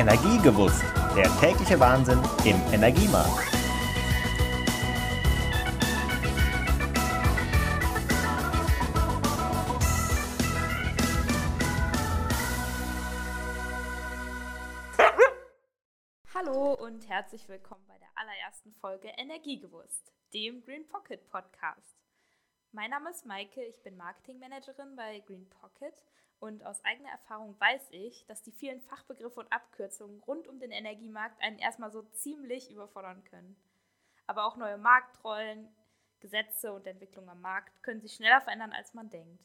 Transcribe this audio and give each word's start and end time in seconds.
Energiegewusst, 0.00 0.82
der 1.14 1.28
tägliche 1.40 1.78
Wahnsinn 1.78 2.18
im 2.46 2.56
Energiemarkt. 2.72 3.52
Hallo 16.32 16.72
und 16.72 17.06
herzlich 17.06 17.46
willkommen 17.50 17.84
bei 17.86 17.98
der 17.98 18.08
allerersten 18.14 18.72
Folge 18.76 19.08
Energiegewusst, 19.18 20.14
dem 20.32 20.62
Green 20.62 20.88
Pocket 20.88 21.28
Podcast. 21.28 21.98
Mein 22.72 22.88
Name 22.88 23.10
ist 23.10 23.26
Maike, 23.26 23.62
ich 23.62 23.82
bin 23.82 23.98
Marketingmanagerin 23.98 24.96
bei 24.96 25.20
Green 25.26 25.46
Pocket 25.50 26.02
und 26.40 26.64
aus 26.64 26.82
eigener 26.84 27.10
Erfahrung 27.10 27.58
weiß 27.60 27.88
ich, 27.90 28.26
dass 28.26 28.42
die 28.42 28.52
vielen 28.52 28.80
Fachbegriffe 28.80 29.40
und 29.40 29.52
Abkürzungen 29.52 30.20
rund 30.20 30.48
um 30.48 30.58
den 30.58 30.70
Energiemarkt 30.70 31.40
einen 31.42 31.58
erstmal 31.58 31.92
so 31.92 32.02
ziemlich 32.02 32.70
überfordern 32.70 33.22
können. 33.24 33.56
Aber 34.26 34.46
auch 34.46 34.56
neue 34.56 34.78
Marktrollen, 34.78 35.68
Gesetze 36.18 36.72
und 36.72 36.86
Entwicklungen 36.86 37.28
am 37.28 37.42
Markt 37.42 37.82
können 37.82 38.00
sich 38.00 38.14
schneller 38.14 38.40
verändern, 38.40 38.72
als 38.72 38.94
man 38.94 39.10
denkt. 39.10 39.44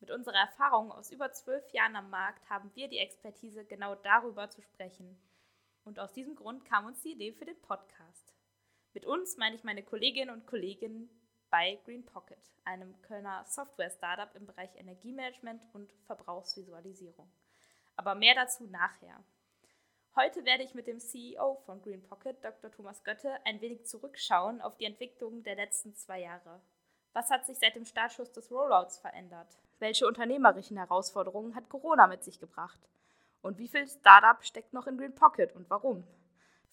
Mit 0.00 0.10
unserer 0.10 0.38
Erfahrung 0.38 0.92
aus 0.92 1.10
über 1.10 1.32
zwölf 1.32 1.68
Jahren 1.72 1.96
am 1.96 2.10
Markt 2.10 2.48
haben 2.48 2.70
wir 2.74 2.88
die 2.88 2.98
Expertise, 2.98 3.64
genau 3.64 3.94
darüber 3.96 4.48
zu 4.48 4.62
sprechen. 4.62 5.18
Und 5.84 5.98
aus 5.98 6.12
diesem 6.12 6.36
Grund 6.36 6.64
kam 6.64 6.86
uns 6.86 7.00
die 7.02 7.12
Idee 7.12 7.32
für 7.32 7.46
den 7.46 7.60
Podcast. 7.62 8.34
Mit 8.92 9.06
uns 9.06 9.36
meine 9.38 9.56
ich 9.56 9.64
meine 9.64 9.82
Kolleginnen 9.82 10.30
und 10.30 10.46
Kollegen 10.46 11.08
bei 11.56 11.78
Green 11.86 12.04
Pocket, 12.04 12.36
einem 12.66 13.00
Kölner 13.00 13.42
Software-Startup 13.46 14.28
im 14.36 14.44
Bereich 14.44 14.68
Energiemanagement 14.76 15.62
und 15.72 15.90
Verbrauchsvisualisierung. 16.04 17.32
Aber 17.96 18.14
mehr 18.14 18.34
dazu 18.34 18.66
nachher. 18.66 19.24
Heute 20.16 20.44
werde 20.44 20.64
ich 20.64 20.74
mit 20.74 20.86
dem 20.86 21.00
CEO 21.00 21.54
von 21.64 21.80
Green 21.80 22.02
Pocket, 22.02 22.44
Dr. 22.44 22.70
Thomas 22.70 23.02
Götte, 23.04 23.38
ein 23.46 23.62
wenig 23.62 23.86
zurückschauen 23.86 24.60
auf 24.60 24.76
die 24.76 24.84
Entwicklung 24.84 25.44
der 25.44 25.54
letzten 25.54 25.94
zwei 25.94 26.20
Jahre. 26.20 26.60
Was 27.14 27.30
hat 27.30 27.46
sich 27.46 27.58
seit 27.58 27.74
dem 27.74 27.86
Startschuss 27.86 28.32
des 28.32 28.50
Rollouts 28.50 28.98
verändert? 28.98 29.48
Welche 29.78 30.06
unternehmerischen 30.06 30.76
Herausforderungen 30.76 31.54
hat 31.54 31.70
Corona 31.70 32.06
mit 32.06 32.22
sich 32.22 32.38
gebracht? 32.38 32.86
Und 33.40 33.56
wie 33.56 33.68
viel 33.68 33.88
Startup 33.88 34.44
steckt 34.44 34.74
noch 34.74 34.86
in 34.86 34.98
Green 34.98 35.14
Pocket 35.14 35.56
und 35.56 35.70
warum? 35.70 36.06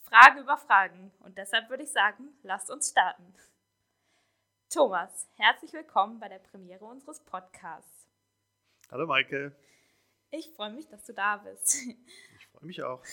Fragen 0.02 0.40
über 0.40 0.58
Fragen. 0.58 1.14
Und 1.22 1.38
deshalb 1.38 1.70
würde 1.70 1.84
ich 1.84 1.92
sagen, 1.94 2.38
lasst 2.44 2.70
uns 2.70 2.90
starten. 2.90 3.34
Thomas, 4.74 5.30
herzlich 5.36 5.72
willkommen 5.72 6.20
bei 6.20 6.28
der 6.28 6.40
Premiere 6.40 6.84
unseres 6.84 7.20
Podcasts. 7.20 8.08
Hallo 8.90 9.06
Maike. 9.06 9.56
Ich 10.32 10.50
freue 10.56 10.72
mich, 10.72 10.88
dass 10.88 11.06
du 11.06 11.14
da 11.14 11.38
bist. 11.38 11.76
Ich 12.40 12.48
freue 12.48 12.66
mich 12.66 12.82
auch. 12.82 13.04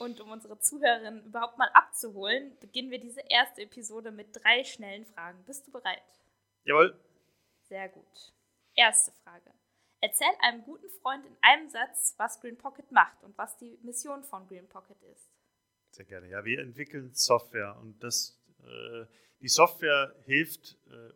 Und 0.00 0.20
um 0.20 0.32
unsere 0.32 0.58
Zuhörerinnen 0.58 1.24
überhaupt 1.26 1.56
mal 1.56 1.70
abzuholen, 1.72 2.58
beginnen 2.58 2.90
wir 2.90 2.98
diese 2.98 3.20
erste 3.28 3.62
Episode 3.62 4.10
mit 4.10 4.30
drei 4.32 4.64
schnellen 4.64 5.06
Fragen. 5.06 5.40
Bist 5.44 5.68
du 5.68 5.70
bereit? 5.70 6.02
Jawohl. 6.64 6.98
Sehr 7.62 7.88
gut. 7.90 8.32
Erste 8.74 9.12
Frage. 9.22 9.54
Erzähl 10.00 10.34
einem 10.40 10.64
guten 10.64 10.90
Freund 11.00 11.24
in 11.26 11.36
einem 11.42 11.70
Satz, 11.70 12.16
was 12.18 12.40
Green 12.40 12.58
Pocket 12.58 12.90
macht 12.90 13.22
und 13.22 13.38
was 13.38 13.56
die 13.58 13.78
Mission 13.82 14.24
von 14.24 14.48
Green 14.48 14.68
Pocket 14.68 15.00
ist. 15.12 15.30
Sehr 15.92 16.06
gerne. 16.06 16.28
Ja, 16.28 16.44
wir 16.44 16.58
entwickeln 16.58 17.14
Software 17.14 17.76
und 17.80 18.02
das 18.02 18.36
äh, 18.64 19.06
die 19.44 19.50
Software 19.50 20.16
hilft 20.24 20.78
äh, 20.90 21.12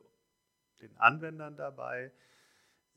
den 0.82 0.94
Anwendern 0.98 1.56
dabei, 1.56 2.12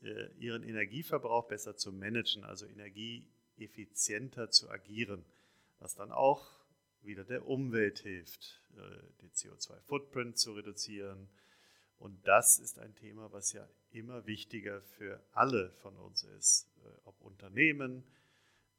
äh, 0.02 0.26
ihren 0.34 0.62
Energieverbrauch 0.62 1.48
besser 1.48 1.74
zu 1.74 1.90
managen, 1.90 2.44
also 2.44 2.66
energieeffizienter 2.66 4.50
zu 4.50 4.68
agieren, 4.68 5.24
was 5.78 5.94
dann 5.94 6.12
auch 6.12 6.46
wieder 7.00 7.24
der 7.24 7.48
Umwelt 7.48 8.00
hilft, 8.00 8.62
den 9.22 9.30
CO2-Footprint 9.32 10.38
zu 10.38 10.52
reduzieren. 10.52 11.28
Und 11.98 12.28
das 12.28 12.60
ist 12.60 12.78
ein 12.78 12.94
Thema, 12.94 13.32
was 13.32 13.52
ja 13.54 13.66
immer 13.90 14.26
wichtiger 14.26 14.82
für 14.82 15.20
alle 15.32 15.72
von 15.80 15.96
uns 15.96 16.22
ist, 16.22 16.70
ob 17.02 17.20
Unternehmen 17.22 18.04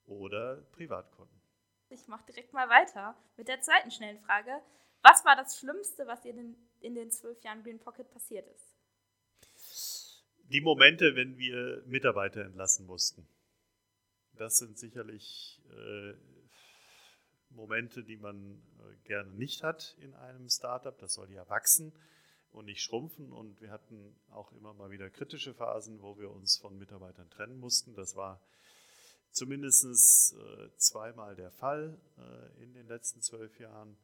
oder 0.06 0.62
Privatkunden. 0.72 1.42
Ich 1.90 2.08
mache 2.08 2.26
direkt 2.28 2.54
mal 2.54 2.70
weiter 2.70 3.18
mit 3.36 3.50
der 3.50 3.60
zweiten 3.60 3.92
schnellen 3.92 4.20
Frage. 4.20 4.62
Was 5.04 5.26
war 5.26 5.36
das 5.36 5.60
Schlimmste, 5.60 6.08
was 6.08 6.22
dir 6.22 6.34
in 6.80 6.96
den 6.96 7.12
zwölf 7.12 7.42
Jahren 7.44 7.62
Green 7.62 7.80
Pocket 7.80 8.10
passiert 8.10 8.48
ist? 8.48 8.74
Die 10.50 10.62
Momente, 10.62 11.16
wenn 11.16 11.38
wir 11.38 11.84
Mitarbeiter 11.86 12.46
entlassen 12.46 12.86
mussten. 12.86 13.28
Das 14.38 14.58
sind 14.58 14.80
sicherlich 14.80 15.62
äh, 15.70 16.14
Momente, 17.50 18.04
die 18.04 18.16
man 18.16 18.64
äh, 18.80 18.96
gerne 19.04 19.32
nicht 19.34 19.62
hat 19.62 19.98
in 20.00 20.14
einem 20.16 20.48
Startup. 20.50 20.98
Das 20.98 21.14
soll 21.14 21.30
ja 21.32 21.48
wachsen 21.50 21.94
und 22.52 22.66
nicht 22.66 22.82
schrumpfen. 22.82 23.34
Und 23.34 23.60
wir 23.60 23.72
hatten 23.72 24.16
auch 24.32 24.54
immer 24.54 24.74
mal 24.74 24.90
wieder 24.90 25.10
kritische 25.10 25.54
Phasen, 25.54 26.02
wo 26.02 26.18
wir 26.18 26.32
uns 26.32 26.58
von 26.58 26.78
Mitarbeitern 26.78 27.30
trennen 27.30 27.60
mussten. 27.60 27.94
Das 27.94 28.16
war 28.16 28.42
zumindest 29.32 30.34
äh, 30.34 30.70
zweimal 30.78 31.36
der 31.36 31.52
Fall 31.52 32.00
äh, 32.18 32.64
in 32.64 32.74
den 32.74 32.88
letzten 32.88 33.22
zwölf 33.22 33.60
Jahren. 33.60 33.98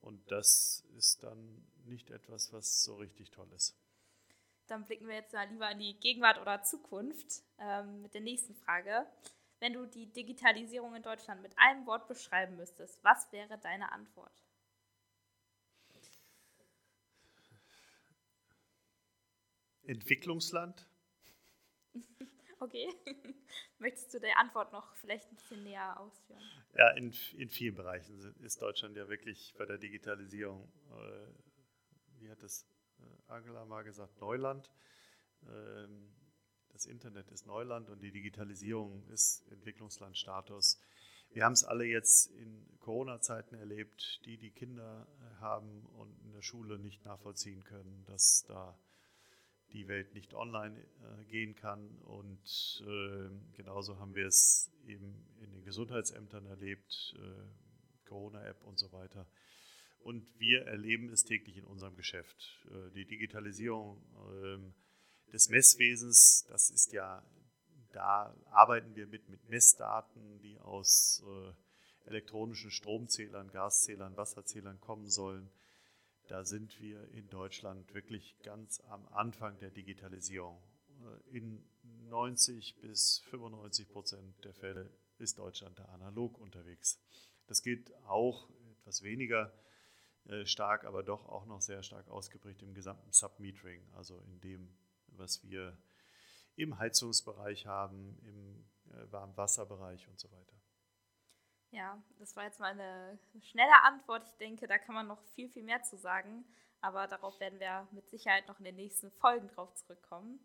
Und 0.00 0.30
das 0.30 0.84
ist 0.96 1.22
dann 1.22 1.66
nicht 1.84 2.10
etwas, 2.10 2.52
was 2.52 2.82
so 2.82 2.96
richtig 2.96 3.30
toll 3.30 3.50
ist. 3.52 3.76
Dann 4.66 4.84
blicken 4.84 5.08
wir 5.08 5.14
jetzt 5.14 5.32
mal 5.32 5.48
lieber 5.48 5.70
in 5.70 5.78
die 5.78 5.98
Gegenwart 5.98 6.40
oder 6.40 6.62
Zukunft 6.62 7.42
ähm, 7.58 8.02
mit 8.02 8.14
der 8.14 8.20
nächsten 8.20 8.54
Frage. 8.54 9.06
Wenn 9.60 9.72
du 9.72 9.86
die 9.86 10.06
Digitalisierung 10.06 10.94
in 10.94 11.02
Deutschland 11.02 11.42
mit 11.42 11.58
einem 11.58 11.86
Wort 11.86 12.06
beschreiben 12.06 12.56
müsstest, 12.56 13.02
was 13.02 13.32
wäre 13.32 13.58
deine 13.58 13.90
Antwort? 13.92 14.32
Entwicklungsland. 19.82 20.86
Okay. 22.60 22.88
Möchtest 23.78 24.12
du 24.14 24.18
die 24.18 24.32
Antwort 24.32 24.72
noch 24.72 24.94
vielleicht 24.96 25.30
ein 25.30 25.36
bisschen 25.36 25.62
näher 25.62 25.98
ausführen? 26.00 26.42
Ja, 26.76 26.90
in, 26.90 27.12
in 27.36 27.48
vielen 27.48 27.74
Bereichen 27.74 28.34
ist 28.42 28.60
Deutschland 28.60 28.96
ja 28.96 29.08
wirklich 29.08 29.54
bei 29.56 29.64
der 29.64 29.78
Digitalisierung, 29.78 30.70
äh, 30.90 32.20
wie 32.20 32.30
hat 32.30 32.42
das 32.42 32.66
äh, 32.98 33.32
Angela 33.32 33.64
mal 33.64 33.84
gesagt, 33.84 34.20
Neuland. 34.20 34.70
Ähm, 35.46 36.12
das 36.70 36.86
Internet 36.86 37.30
ist 37.30 37.46
Neuland 37.46 37.90
und 37.90 38.02
die 38.02 38.12
Digitalisierung 38.12 39.06
ist 39.08 39.46
Entwicklungslandstatus. 39.50 40.80
Wir 41.30 41.44
haben 41.44 41.52
es 41.52 41.64
alle 41.64 41.84
jetzt 41.84 42.28
in 42.32 42.78
Corona-Zeiten 42.80 43.54
erlebt, 43.54 44.20
die 44.24 44.38
die 44.38 44.50
Kinder 44.50 45.06
äh, 45.20 45.40
haben 45.40 45.86
und 45.86 46.18
in 46.24 46.32
der 46.32 46.42
Schule 46.42 46.78
nicht 46.78 47.04
nachvollziehen 47.04 47.64
können, 47.64 48.04
dass 48.06 48.44
da 48.48 48.78
die 49.72 49.88
Welt 49.88 50.14
nicht 50.14 50.34
online 50.34 50.78
äh, 50.78 51.24
gehen 51.24 51.54
kann. 51.54 51.98
Und 52.02 52.82
äh, 52.86 53.28
genauso 53.56 53.98
haben 53.98 54.14
wir 54.14 54.26
es 54.26 54.70
eben 54.86 55.26
in 55.40 55.52
den 55.52 55.64
Gesundheitsämtern 55.64 56.46
erlebt, 56.46 57.14
äh, 57.18 58.08
Corona-App 58.08 58.62
und 58.64 58.78
so 58.78 58.92
weiter. 58.92 59.26
Und 60.00 60.38
wir 60.38 60.66
erleben 60.66 61.10
es 61.10 61.24
täglich 61.24 61.56
in 61.56 61.64
unserem 61.64 61.96
Geschäft. 61.96 62.58
Äh, 62.70 62.90
die 62.92 63.04
Digitalisierung 63.04 64.02
ähm, 64.42 64.74
des 65.32 65.48
Messwesens, 65.50 66.46
das 66.48 66.70
ist 66.70 66.92
ja, 66.92 67.22
da 67.92 68.34
arbeiten 68.50 68.94
wir 68.96 69.06
mit, 69.06 69.28
mit 69.28 69.48
Messdaten, 69.48 70.38
die 70.40 70.58
aus 70.60 71.22
elektronischen 72.06 72.70
Stromzählern, 72.70 73.50
Gaszählern, 73.50 74.16
Wasserzählern 74.16 74.80
kommen 74.80 75.08
sollen 75.08 75.50
da 76.28 76.44
sind 76.44 76.80
wir 76.80 77.08
in 77.12 77.28
Deutschland 77.28 77.92
wirklich 77.94 78.38
ganz 78.42 78.80
am 78.88 79.08
Anfang 79.08 79.58
der 79.58 79.70
Digitalisierung. 79.70 80.62
Äh, 81.32 81.36
in 81.36 81.64
90 82.08 82.80
bis 82.80 83.20
95 83.30 83.88
Prozent 83.88 84.44
der 84.44 84.54
Fälle 84.54 84.90
ist 85.18 85.38
Deutschland 85.38 85.78
da 85.78 85.84
analog 85.86 86.38
unterwegs. 86.38 87.00
Das 87.46 87.62
gilt 87.62 87.92
auch 88.04 88.48
etwas 88.70 89.02
weniger 89.02 89.52
äh, 90.26 90.44
stark, 90.44 90.84
aber 90.84 91.02
doch 91.02 91.26
auch 91.26 91.46
noch 91.46 91.62
sehr 91.62 91.82
stark 91.82 92.08
ausgeprägt 92.08 92.62
im 92.62 92.74
gesamten 92.74 93.12
Submetering, 93.12 93.82
also 93.94 94.20
in 94.20 94.40
dem, 94.40 94.76
was 95.08 95.42
wir 95.42 95.76
im 96.56 96.78
Heizungsbereich 96.78 97.66
haben, 97.66 98.18
im 98.22 98.64
äh, 98.92 99.12
Warmwasserbereich 99.12 100.08
und 100.08 100.20
so 100.20 100.30
weiter. 100.30 100.57
Ja, 101.70 102.02
das 102.18 102.34
war 102.34 102.44
jetzt 102.44 102.60
mal 102.60 102.70
eine 102.70 103.18
schnelle 103.42 103.82
Antwort. 103.84 104.24
Ich 104.26 104.36
denke, 104.36 104.66
da 104.66 104.78
kann 104.78 104.94
man 104.94 105.06
noch 105.06 105.20
viel, 105.34 105.48
viel 105.48 105.62
mehr 105.62 105.82
zu 105.82 105.96
sagen. 105.96 106.44
Aber 106.80 107.06
darauf 107.06 107.38
werden 107.40 107.60
wir 107.60 107.86
mit 107.90 108.08
Sicherheit 108.08 108.46
noch 108.48 108.58
in 108.58 108.64
den 108.64 108.76
nächsten 108.76 109.10
Folgen 109.10 109.48
drauf 109.48 109.74
zurückkommen. 109.74 110.40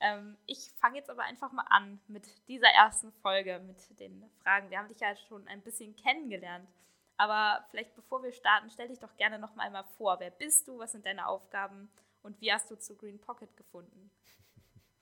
Ähm, 0.00 0.36
ich 0.46 0.70
fange 0.80 0.98
jetzt 0.98 1.10
aber 1.10 1.22
einfach 1.22 1.52
mal 1.52 1.66
an 1.68 2.00
mit 2.08 2.24
dieser 2.48 2.68
ersten 2.68 3.12
Folge, 3.12 3.60
mit 3.60 4.00
den 4.00 4.30
Fragen. 4.42 4.70
Wir 4.70 4.78
haben 4.78 4.88
dich 4.88 5.00
ja 5.00 5.14
schon 5.16 5.46
ein 5.48 5.62
bisschen 5.62 5.94
kennengelernt. 5.96 6.68
Aber 7.16 7.64
vielleicht 7.70 7.94
bevor 7.96 8.22
wir 8.22 8.32
starten, 8.32 8.70
stell 8.70 8.88
dich 8.88 9.00
doch 9.00 9.16
gerne 9.16 9.38
noch 9.38 9.54
mal 9.56 9.64
einmal 9.64 9.84
vor. 9.96 10.20
Wer 10.20 10.30
bist 10.30 10.68
du? 10.68 10.78
Was 10.78 10.92
sind 10.92 11.04
deine 11.04 11.26
Aufgaben? 11.26 11.90
Und 12.22 12.40
wie 12.40 12.52
hast 12.52 12.70
du 12.70 12.76
zu 12.76 12.96
Green 12.96 13.20
Pocket 13.20 13.54
gefunden? 13.56 14.10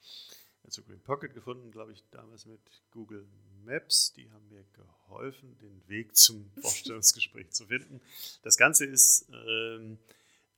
also 0.66 0.82
Green 0.82 1.00
Pocket 1.00 1.32
gefunden, 1.32 1.70
glaube 1.70 1.92
ich, 1.92 2.04
damals 2.10 2.44
mit 2.44 2.60
Google 2.90 3.26
Maps. 3.64 4.12
Die 4.12 4.30
haben 4.30 4.48
mir 4.48 4.64
geholfen, 4.72 5.56
den 5.58 5.88
Weg 5.88 6.16
zum 6.16 6.50
Vorstellungsgespräch 6.60 7.50
zu 7.52 7.66
finden. 7.66 8.00
Das 8.42 8.56
Ganze 8.56 8.84
ist 8.84 9.28
ähm, 9.32 9.98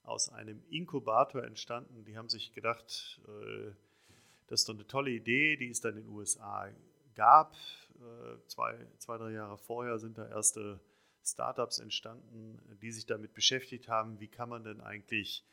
aus 0.03 0.31
einem 0.31 0.63
Inkubator 0.71 1.45
entstanden. 1.45 2.05
Die 2.07 2.17
haben 2.17 2.31
sich 2.31 2.53
gedacht, 2.53 3.21
äh, 3.29 3.71
das 4.47 4.61
ist 4.61 4.69
doch 4.69 4.75
eine 4.75 4.87
tolle 4.87 5.11
Idee, 5.11 5.57
die 5.57 5.69
es 5.69 5.81
dann 5.81 5.97
in 5.97 6.05
den 6.05 6.11
USA 6.11 6.71
gab. 7.15 7.55
Äh, 7.97 8.39
zwei, 8.47 8.87
zwei, 8.97 9.19
drei 9.19 9.33
Jahre 9.33 9.59
vorher 9.59 9.99
sind 9.99 10.17
da 10.17 10.27
erste 10.27 10.81
Startups 11.23 11.79
entstanden, 11.81 12.59
die 12.81 12.93
sich 12.93 13.05
damit 13.05 13.35
beschäftigt 13.35 13.89
haben, 13.89 14.19
wie 14.21 14.29
kann 14.29 14.49
man 14.49 14.65
denn 14.65 14.81
eigentlich 14.81 15.45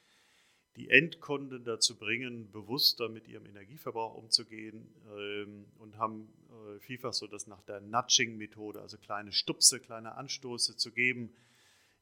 die 0.75 0.89
Endkunden 0.89 1.63
dazu 1.63 1.95
bringen, 1.95 2.51
bewusster 2.51 3.07
mit 3.07 3.27
ihrem 3.27 3.45
Energieverbrauch 3.45 4.15
umzugehen 4.15 4.93
ähm, 5.17 5.65
und 5.79 5.97
haben 5.97 6.27
äh, 6.49 6.79
vielfach 6.79 7.13
so 7.13 7.27
das 7.27 7.47
nach 7.47 7.61
der 7.61 7.79
Nudging-Methode, 7.79 8.81
also 8.81 8.97
kleine 8.97 9.31
Stupse, 9.31 9.79
kleine 9.79 10.15
Anstoße 10.15 10.75
zu 10.75 10.91
geben 10.91 11.33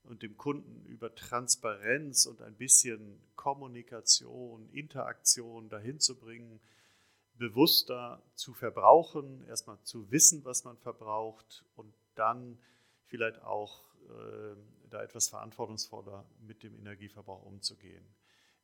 und 0.03 0.23
dem 0.23 0.37
Kunden 0.37 0.85
über 0.87 1.13
Transparenz 1.13 2.25
und 2.25 2.41
ein 2.41 2.55
bisschen 2.55 3.21
Kommunikation, 3.35 4.67
Interaktion 4.71 5.69
dahin 5.69 5.99
zu 5.99 6.15
bringen, 6.15 6.59
bewusster 7.35 8.23
zu 8.33 8.53
verbrauchen, 8.53 9.45
erstmal 9.45 9.79
zu 9.83 10.09
wissen, 10.11 10.43
was 10.45 10.63
man 10.63 10.77
verbraucht 10.77 11.63
und 11.75 11.93
dann 12.15 12.57
vielleicht 13.05 13.41
auch 13.43 13.83
äh, 14.09 14.55
da 14.89 15.03
etwas 15.03 15.29
verantwortungsvoller 15.29 16.25
mit 16.41 16.63
dem 16.63 16.75
Energieverbrauch 16.75 17.43
umzugehen 17.43 18.03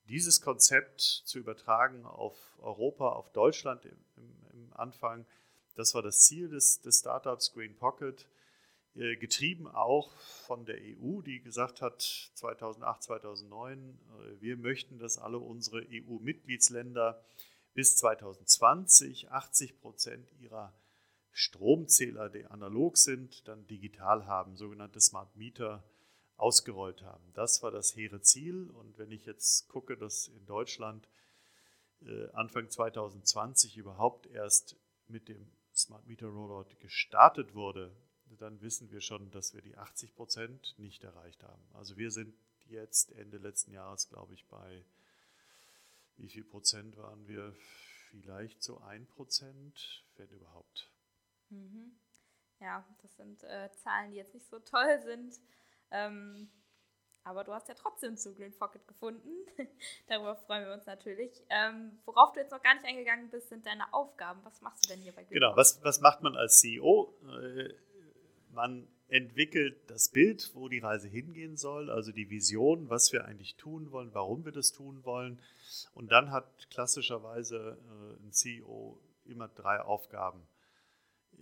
dieses 0.10 0.42
Konzept 0.42 1.02
zu 1.02 1.40
übertragen 1.40 2.06
auf 2.06 2.36
Europa, 2.60 3.10
auf 3.10 3.32
Deutschland 3.32 3.86
im, 3.86 3.98
im 4.54 4.74
Anfang, 4.74 5.26
das 5.76 5.94
war 5.94 6.02
das 6.02 6.22
Ziel 6.22 6.50
des, 6.50 6.82
des 6.82 7.00
Startups 7.00 7.54
Green 7.54 7.76
Pocket, 7.76 8.28
äh, 8.96 9.16
getrieben 9.16 9.68
auch 9.68 10.12
von 10.18 10.66
der 10.66 10.78
EU, 10.78 11.22
die 11.22 11.42
gesagt 11.42 11.82
hat 11.82 12.02
2008, 12.34 13.04
2009, 13.04 13.80
äh, 13.80 14.42
wir 14.42 14.58
möchten, 14.58 14.98
dass 14.98 15.18
alle 15.18 15.38
unsere 15.38 15.86
EU-Mitgliedsländer 15.90 17.24
bis 17.74 17.96
2020 17.98 19.32
80 19.32 19.80
Prozent 19.80 20.34
ihrer 20.40 20.74
Stromzähler, 21.32 22.30
die 22.30 22.46
analog 22.46 22.98
sind, 22.98 23.48
dann 23.48 23.68
digital 23.68 24.26
haben, 24.26 24.58
sogenannte 24.58 25.00
Smart 25.00 25.36
Meter 25.36 25.84
ausgerollt 26.40 27.02
haben. 27.04 27.24
Das 27.34 27.62
war 27.64 27.72
das 27.72 27.96
hehre 27.96 28.22
Ziel. 28.22 28.70
Und 28.72 28.98
wenn 28.98 29.12
ich 29.12 29.26
jetzt 29.26 29.68
gucke, 29.68 29.98
dass 29.98 30.28
in 30.28 30.46
Deutschland 30.46 31.08
äh, 32.02 32.30
Anfang 32.32 32.70
2020 32.70 33.78
überhaupt 33.78 34.28
erst 34.28 34.76
mit 35.08 35.28
dem 35.28 35.52
Smart 35.74 36.06
Meter 36.08 36.28
Rollout 36.28 36.76
gestartet 36.80 37.56
wurde, 37.56 37.96
dann 38.38 38.62
wissen 38.62 38.92
wir 38.92 39.02
schon, 39.02 39.32
dass 39.32 39.54
wir 39.54 39.62
die 39.62 39.78
80 39.78 40.16
Prozent 40.16 40.76
nicht 40.78 41.04
erreicht 41.04 41.44
haben. 41.44 41.64
Also 41.74 41.98
wir 41.98 42.12
sind 42.12 42.34
jetzt 42.68 43.12
Ende 43.14 43.38
letzten 43.38 43.72
Jahres, 43.72 44.08
glaube 44.08 44.34
ich, 44.34 44.46
bei 44.48 44.84
wie 46.18 46.30
viel 46.30 46.44
Prozent 46.44 46.98
waren 46.98 47.28
wir? 47.28 47.56
Vielleicht 48.10 48.64
so 48.64 48.80
ein 48.80 49.06
Prozent, 49.06 50.04
wenn 50.18 50.30
überhaupt. 50.30 50.90
Mhm. 51.50 51.92
Ja, 52.60 52.86
das 53.02 53.16
sind 53.16 53.44
äh, 53.44 53.70
Zahlen, 53.84 54.12
die 54.12 54.18
jetzt 54.18 54.34
nicht 54.34 54.50
so 54.50 54.60
toll 54.60 55.00
sind. 55.04 55.40
Ähm, 55.92 56.50
aber 57.24 57.44
du 57.44 57.54
hast 57.54 57.68
ja 57.68 57.76
trotzdem 57.76 58.18
zu 58.18 58.34
Green 58.34 58.58
Pocket 58.58 58.88
gefunden. 58.88 59.30
Darüber 60.08 60.36
freuen 60.36 60.66
wir 60.66 60.74
uns 60.74 60.86
natürlich. 60.86 61.32
Ähm, 61.50 62.00
worauf 62.06 62.32
du 62.34 62.40
jetzt 62.40 62.52
noch 62.52 62.62
gar 62.62 62.74
nicht 62.74 62.86
eingegangen 62.86 63.30
bist, 63.30 63.50
sind 63.50 63.66
deine 63.66 63.94
Aufgaben. 63.94 64.40
Was 64.44 64.62
machst 64.62 64.86
du 64.86 64.90
denn 64.90 65.02
hier 65.02 65.12
bei 65.12 65.24
Green 65.24 65.34
Genau, 65.34 65.56
was, 65.56 65.84
was 65.84 66.00
macht 66.02 66.24
man 66.24 66.36
als 66.36 66.60
CEO? 66.60 67.14
Äh, 67.28 67.74
man 68.52 68.88
entwickelt 69.10 69.78
das 69.90 70.10
Bild, 70.10 70.52
wo 70.54 70.70
die 70.70 70.80
Reise 70.80 71.08
hingehen 71.08 71.58
soll, 71.58 71.90
also 71.90 72.12
die 72.12 72.30
Vision, 72.30 72.90
was 72.90 73.12
wir 73.12 73.26
eigentlich 73.26 73.56
tun 73.56 73.92
wollen, 73.92 74.14
warum 74.14 74.46
wir 74.46 74.52
das 74.52 74.72
tun 74.72 75.04
wollen. 75.04 75.42
Und 75.94 76.12
dann 76.12 76.32
hat 76.32 76.70
klassischerweise 76.70 77.78
äh, 77.80 78.24
ein 78.24 78.32
CEO 78.32 79.00
immer 79.26 79.48
drei 79.48 79.82
Aufgaben. 79.82 80.48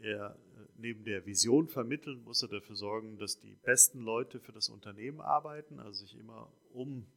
Er 0.01 0.35
äh, 0.35 0.67
neben 0.77 1.03
der 1.03 1.25
Vision 1.25 1.67
vermitteln, 1.67 2.23
muss 2.23 2.41
er 2.43 2.49
dafür 2.49 2.75
sorgen, 2.75 3.17
dass 3.17 3.39
die 3.39 3.55
besten 3.55 4.01
Leute 4.01 4.39
für 4.39 4.51
das 4.51 4.69
Unternehmen 4.69 5.21
arbeiten, 5.21 5.79
also 5.79 6.05
sich 6.05 6.17
immer 6.17 6.51
um 6.71 7.07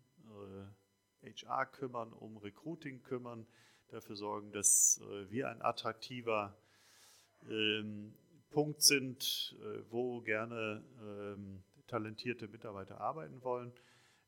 äh, 1.22 1.32
HR 1.32 1.66
kümmern, 1.66 2.12
um 2.12 2.36
Recruiting 2.38 3.02
kümmern, 3.02 3.46
dafür 3.88 4.16
sorgen, 4.16 4.52
dass 4.52 5.00
äh, 5.02 5.30
wir 5.30 5.48
ein 5.48 5.62
attraktiver 5.62 6.56
ähm, 7.48 8.14
Punkt 8.50 8.82
sind, 8.82 9.56
äh, 9.60 9.82
wo 9.90 10.20
gerne 10.20 10.82
ähm, 11.02 11.62
talentierte 11.86 12.48
Mitarbeiter 12.48 13.00
arbeiten 13.00 13.42
wollen. 13.42 13.72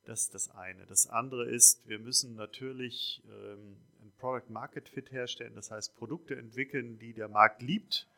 Das 0.04 0.22
ist 0.22 0.34
das 0.34 0.50
eine. 0.50 0.84
Das 0.86 1.06
andere 1.06 1.48
ist, 1.48 1.88
wir 1.88 2.00
müssen 2.00 2.34
natürlich 2.34 3.22
ähm, 3.26 3.76
ein 4.00 4.12
Product 4.18 4.50
Market 4.50 4.88
Fit 4.88 5.12
herstellen, 5.12 5.54
das 5.54 5.70
heißt 5.70 5.94
Produkte 5.96 6.36
entwickeln, 6.36 6.98
die 6.98 7.12
der 7.12 7.28
Markt 7.28 7.62
liebt 7.62 8.08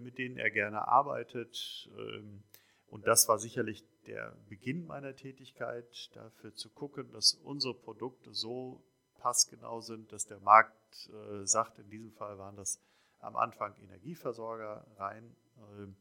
mit 0.00 0.18
denen 0.18 0.36
er 0.36 0.50
gerne 0.50 0.86
arbeitet. 0.88 1.88
Ähm, 1.98 2.42
und 2.86 3.06
das 3.06 3.28
war 3.28 3.38
sicherlich 3.38 3.84
der 4.06 4.36
Beginn 4.48 4.86
meiner 4.86 5.14
Tätigkeit, 5.14 6.10
dafür 6.14 6.54
zu 6.54 6.70
gucken, 6.70 7.10
dass 7.12 7.34
unsere 7.34 7.74
Produkte 7.74 8.32
so 8.32 8.82
passgenau 9.18 9.80
sind, 9.80 10.12
dass 10.12 10.26
der 10.26 10.40
Markt 10.40 11.10
äh, 11.10 11.44
sagt, 11.44 11.78
in 11.78 11.90
diesem 11.90 12.12
Fall 12.12 12.38
waren 12.38 12.56
das 12.56 12.80
am 13.20 13.36
Anfang 13.36 13.74
Energieversorger 13.82 14.86
rein. 14.96 15.36
Ähm, 15.76 15.96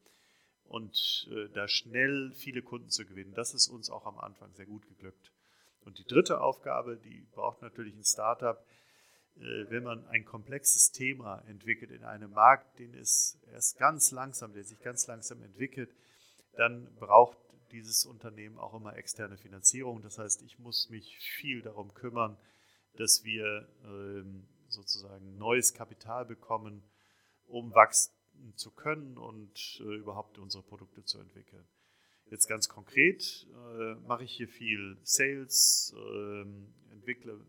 und 0.63 1.27
äh, 1.31 1.49
da 1.53 1.67
schnell 1.67 2.31
viele 2.33 2.61
Kunden 2.61 2.89
zu 2.89 3.05
gewinnen, 3.05 3.33
das 3.33 3.53
ist 3.53 3.67
uns 3.67 3.89
auch 3.89 4.05
am 4.05 4.19
Anfang 4.19 4.53
sehr 4.53 4.65
gut 4.65 4.85
geglückt. 4.87 5.31
Und 5.81 5.97
die 5.97 6.05
dritte 6.05 6.41
Aufgabe, 6.41 6.97
die 6.97 7.25
braucht 7.31 7.61
natürlich 7.61 7.95
ein 7.95 8.03
Startup, 8.03 8.57
äh, 8.57 8.86
wenn 9.39 9.83
man 9.83 10.05
ein 10.07 10.25
komplexes 10.25 10.91
Thema 10.91 11.43
entwickelt 11.47 11.91
in 11.91 12.03
einem 12.03 12.31
Markt, 12.31 12.79
den 12.79 12.93
es 12.95 13.39
erst 13.51 13.77
ganz 13.77 14.11
langsam, 14.11 14.53
der 14.53 14.63
sich 14.63 14.79
ganz 14.79 15.07
langsam 15.07 15.43
entwickelt, 15.43 15.93
dann 16.53 16.93
braucht 16.95 17.37
dieses 17.71 18.05
Unternehmen 18.05 18.57
auch 18.57 18.73
immer 18.73 18.95
externe 18.95 19.37
Finanzierung. 19.37 20.01
Das 20.01 20.17
heißt, 20.17 20.41
ich 20.41 20.57
muss 20.59 20.89
mich 20.89 21.17
viel 21.19 21.61
darum 21.61 21.93
kümmern, 21.93 22.37
dass 22.95 23.23
wir 23.23 23.67
ähm, 23.85 24.47
sozusagen 24.67 25.37
neues 25.37 25.73
Kapital 25.73 26.25
bekommen, 26.25 26.83
um 27.45 27.73
wachsen 27.73 28.11
zu 28.55 28.71
können 28.71 29.17
und 29.17 29.81
äh, 29.81 29.95
überhaupt 29.95 30.39
unsere 30.39 30.63
Produkte 30.63 31.03
zu 31.03 31.19
entwickeln. 31.19 31.67
Jetzt 32.29 32.47
ganz 32.47 32.67
konkret 32.67 33.47
äh, 33.53 33.95
mache 34.07 34.23
ich 34.23 34.31
hier 34.31 34.47
viel 34.47 34.97
Sales, 35.03 35.93
ähm, 35.95 36.73
entwickle 36.91 37.39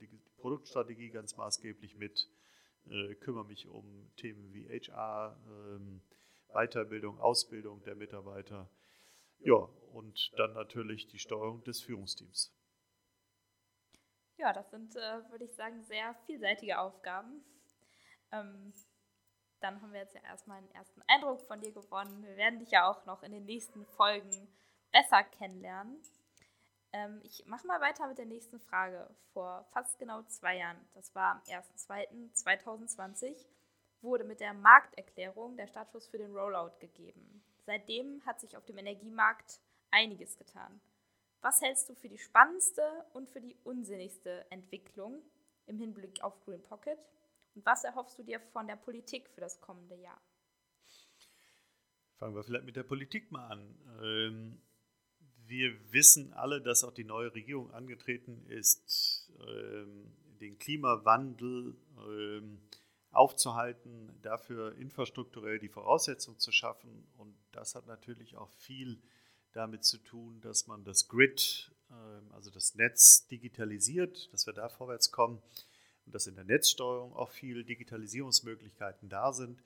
die 0.00 0.08
Produktstrategie 0.46 1.10
ganz 1.10 1.36
maßgeblich 1.36 1.96
mit, 1.96 2.30
äh, 2.88 3.16
kümmere 3.16 3.44
mich 3.46 3.66
um 3.66 4.12
Themen 4.14 4.52
wie 4.52 4.68
HR, 4.68 5.36
ähm, 5.44 6.00
Weiterbildung, 6.52 7.18
Ausbildung 7.18 7.82
der 7.82 7.96
Mitarbeiter. 7.96 8.70
Ja, 9.40 9.56
und 9.92 10.30
dann 10.36 10.52
natürlich 10.52 11.08
die 11.08 11.18
Steuerung 11.18 11.64
des 11.64 11.80
Führungsteams. 11.80 12.54
Ja, 14.36 14.52
das 14.52 14.70
sind, 14.70 14.94
äh, 14.94 15.30
würde 15.30 15.46
ich 15.46 15.54
sagen, 15.56 15.82
sehr 15.82 16.14
vielseitige 16.26 16.78
Aufgaben. 16.78 17.42
Ähm, 18.30 18.72
dann 19.58 19.82
haben 19.82 19.92
wir 19.92 19.98
jetzt 19.98 20.14
ja 20.14 20.22
erstmal 20.22 20.58
einen 20.58 20.70
ersten 20.70 21.02
Eindruck 21.08 21.42
von 21.42 21.60
dir 21.60 21.72
gewonnen. 21.72 22.22
Wir 22.22 22.36
werden 22.36 22.60
dich 22.60 22.70
ja 22.70 22.88
auch 22.88 23.04
noch 23.04 23.24
in 23.24 23.32
den 23.32 23.46
nächsten 23.46 23.84
Folgen 23.84 24.46
besser 24.92 25.24
kennenlernen. 25.24 26.00
Ähm, 26.96 27.20
ich 27.24 27.44
mache 27.46 27.66
mal 27.66 27.80
weiter 27.80 28.06
mit 28.06 28.18
der 28.18 28.26
nächsten 28.26 28.58
Frage. 28.58 29.08
Vor 29.32 29.64
fast 29.72 29.98
genau 29.98 30.22
zwei 30.24 30.56
Jahren, 30.58 30.78
das 30.94 31.14
war 31.14 31.32
am 31.32 31.42
1.2.2020, 31.42 33.34
wurde 34.00 34.24
mit 34.24 34.40
der 34.40 34.54
Markterklärung 34.54 35.56
der 35.56 35.66
Startschuss 35.66 36.08
für 36.08 36.18
den 36.18 36.34
Rollout 36.34 36.78
gegeben. 36.80 37.42
Seitdem 37.66 38.24
hat 38.24 38.40
sich 38.40 38.56
auf 38.56 38.64
dem 38.64 38.78
Energiemarkt 38.78 39.60
einiges 39.90 40.38
getan. 40.38 40.80
Was 41.42 41.60
hältst 41.60 41.90
du 41.90 41.94
für 41.94 42.08
die 42.08 42.18
spannendste 42.18 43.04
und 43.12 43.28
für 43.28 43.40
die 43.40 43.56
unsinnigste 43.64 44.50
Entwicklung 44.50 45.22
im 45.66 45.78
Hinblick 45.78 46.22
auf 46.22 46.40
Green 46.44 46.62
Pocket? 46.62 46.98
Und 47.54 47.66
was 47.66 47.84
erhoffst 47.84 48.18
du 48.18 48.22
dir 48.22 48.40
von 48.40 48.66
der 48.66 48.76
Politik 48.76 49.28
für 49.30 49.40
das 49.42 49.60
kommende 49.60 49.96
Jahr? 49.96 50.20
Fangen 52.16 52.34
wir 52.34 52.42
vielleicht 52.42 52.64
mit 52.64 52.76
der 52.76 52.84
Politik 52.84 53.30
mal 53.30 53.48
an. 53.48 53.78
Ähm, 54.02 54.62
wir 55.48 55.92
wissen 55.92 56.32
alle, 56.32 56.60
dass 56.60 56.84
auch 56.84 56.92
die 56.92 57.04
neue 57.04 57.34
Regierung 57.34 57.70
angetreten 57.72 58.44
ist, 58.48 59.30
ähm, 59.46 60.12
den 60.40 60.58
Klimawandel 60.58 61.76
ähm, 62.08 62.60
aufzuhalten, 63.10 64.18
dafür 64.22 64.76
infrastrukturell 64.76 65.58
die 65.58 65.68
Voraussetzungen 65.68 66.38
zu 66.38 66.52
schaffen. 66.52 67.06
Und 67.16 67.34
das 67.52 67.74
hat 67.74 67.86
natürlich 67.86 68.36
auch 68.36 68.50
viel 68.50 69.00
damit 69.52 69.84
zu 69.84 69.98
tun, 69.98 70.40
dass 70.42 70.66
man 70.66 70.84
das 70.84 71.08
Grid, 71.08 71.72
ähm, 71.90 72.30
also 72.32 72.50
das 72.50 72.74
Netz, 72.74 73.26
digitalisiert, 73.28 74.32
dass 74.32 74.46
wir 74.46 74.52
da 74.52 74.68
vorwärts 74.68 75.10
kommen. 75.10 75.42
und 76.04 76.14
dass 76.14 76.28
in 76.28 76.36
der 76.36 76.44
Netzsteuerung 76.44 77.14
auch 77.14 77.30
viele 77.30 77.64
Digitalisierungsmöglichkeiten 77.64 79.08
da 79.08 79.32
sind. 79.32 79.60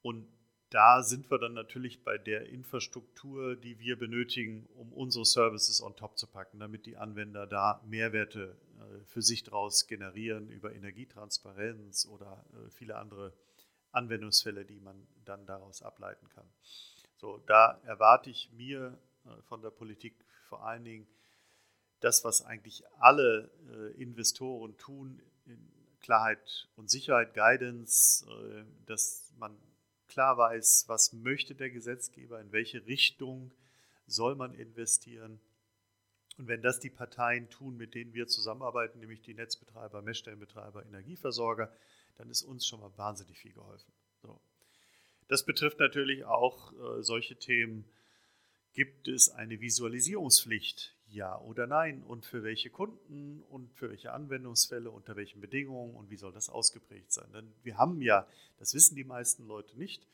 Und 0.00 0.28
da 0.70 1.02
sind 1.02 1.30
wir 1.30 1.38
dann 1.38 1.54
natürlich 1.54 2.02
bei 2.02 2.18
der 2.18 2.48
Infrastruktur, 2.48 3.56
die 3.56 3.78
wir 3.78 3.98
benötigen, 3.98 4.66
um 4.74 4.92
unsere 4.92 5.24
Services 5.24 5.80
on 5.80 5.94
top 5.94 6.18
zu 6.18 6.26
packen, 6.26 6.58
damit 6.58 6.86
die 6.86 6.96
Anwender 6.96 7.46
da 7.46 7.80
Mehrwerte 7.86 8.56
äh, 8.78 9.04
für 9.04 9.22
sich 9.22 9.44
daraus 9.44 9.86
generieren 9.86 10.50
über 10.50 10.74
Energietransparenz 10.74 12.06
oder 12.06 12.44
äh, 12.54 12.70
viele 12.70 12.96
andere 12.96 13.32
Anwendungsfälle, 13.92 14.64
die 14.64 14.80
man 14.80 15.06
dann 15.24 15.46
daraus 15.46 15.82
ableiten 15.82 16.28
kann. 16.30 16.48
So, 17.16 17.38
da 17.46 17.80
erwarte 17.84 18.30
ich 18.30 18.50
mir 18.52 18.98
äh, 19.24 19.42
von 19.42 19.62
der 19.62 19.70
Politik 19.70 20.24
vor 20.48 20.66
allen 20.66 20.84
Dingen 20.84 21.06
das, 22.00 22.24
was 22.24 22.42
eigentlich 22.44 22.82
alle 22.98 23.50
Investoren 23.96 24.76
tun, 24.76 25.22
Klarheit 26.00 26.68
und 26.76 26.90
Sicherheit, 26.90 27.32
Guidance, 27.32 28.26
dass 28.84 29.32
man 29.38 29.56
klar 30.14 30.38
weiß, 30.38 30.84
was 30.86 31.12
möchte 31.12 31.56
der 31.56 31.70
Gesetzgeber, 31.70 32.40
in 32.40 32.52
welche 32.52 32.86
Richtung 32.86 33.52
soll 34.06 34.36
man 34.36 34.54
investieren. 34.54 35.40
Und 36.38 36.46
wenn 36.46 36.62
das 36.62 36.78
die 36.78 36.90
Parteien 36.90 37.50
tun, 37.50 37.76
mit 37.76 37.96
denen 37.96 38.14
wir 38.14 38.28
zusammenarbeiten, 38.28 39.00
nämlich 39.00 39.22
die 39.22 39.34
Netzbetreiber, 39.34 40.02
Messstellenbetreiber, 40.02 40.86
Energieversorger, 40.86 41.72
dann 42.16 42.30
ist 42.30 42.42
uns 42.42 42.64
schon 42.64 42.78
mal 42.78 42.96
wahnsinnig 42.96 43.36
viel 43.38 43.52
geholfen. 43.54 43.92
So. 44.22 44.40
Das 45.26 45.44
betrifft 45.44 45.80
natürlich 45.80 46.24
auch 46.24 46.72
äh, 46.72 47.02
solche 47.02 47.34
Themen. 47.36 47.84
Gibt 48.72 49.08
es 49.08 49.30
eine 49.30 49.60
Visualisierungspflicht? 49.60 50.93
Ja 51.08 51.38
oder 51.40 51.66
nein? 51.66 52.02
Und 52.02 52.26
für 52.26 52.42
welche 52.42 52.70
Kunden 52.70 53.42
und 53.42 53.72
für 53.74 53.90
welche 53.90 54.12
Anwendungsfälle, 54.12 54.90
unter 54.90 55.16
welchen 55.16 55.40
Bedingungen 55.40 55.94
und 55.94 56.10
wie 56.10 56.16
soll 56.16 56.32
das 56.32 56.48
ausgeprägt 56.48 57.12
sein? 57.12 57.30
Denn 57.32 57.52
wir 57.62 57.78
haben 57.78 58.02
ja, 58.02 58.26
das 58.58 58.74
wissen 58.74 58.96
die 58.96 59.04
meisten 59.04 59.46
Leute 59.46 59.78
nicht, 59.78 60.06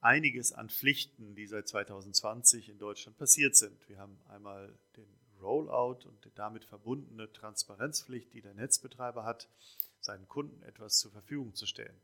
einiges 0.00 0.52
an 0.52 0.68
Pflichten, 0.68 1.34
die 1.34 1.46
seit 1.46 1.66
2020 1.66 2.68
in 2.68 2.78
Deutschland 2.78 3.16
passiert 3.16 3.56
sind. 3.56 3.88
Wir 3.88 3.98
haben 3.98 4.18
einmal 4.28 4.74
den 4.96 5.08
Rollout 5.40 6.06
und 6.06 6.24
die 6.24 6.34
damit 6.34 6.64
verbundene 6.64 7.32
Transparenzpflicht, 7.32 8.32
die 8.34 8.42
der 8.42 8.54
Netzbetreiber 8.54 9.24
hat, 9.24 9.48
seinen 10.00 10.28
Kunden 10.28 10.62
etwas 10.62 10.98
zur 10.98 11.10
Verfügung 11.10 11.54
zu 11.54 11.66
stellen. 11.66 11.98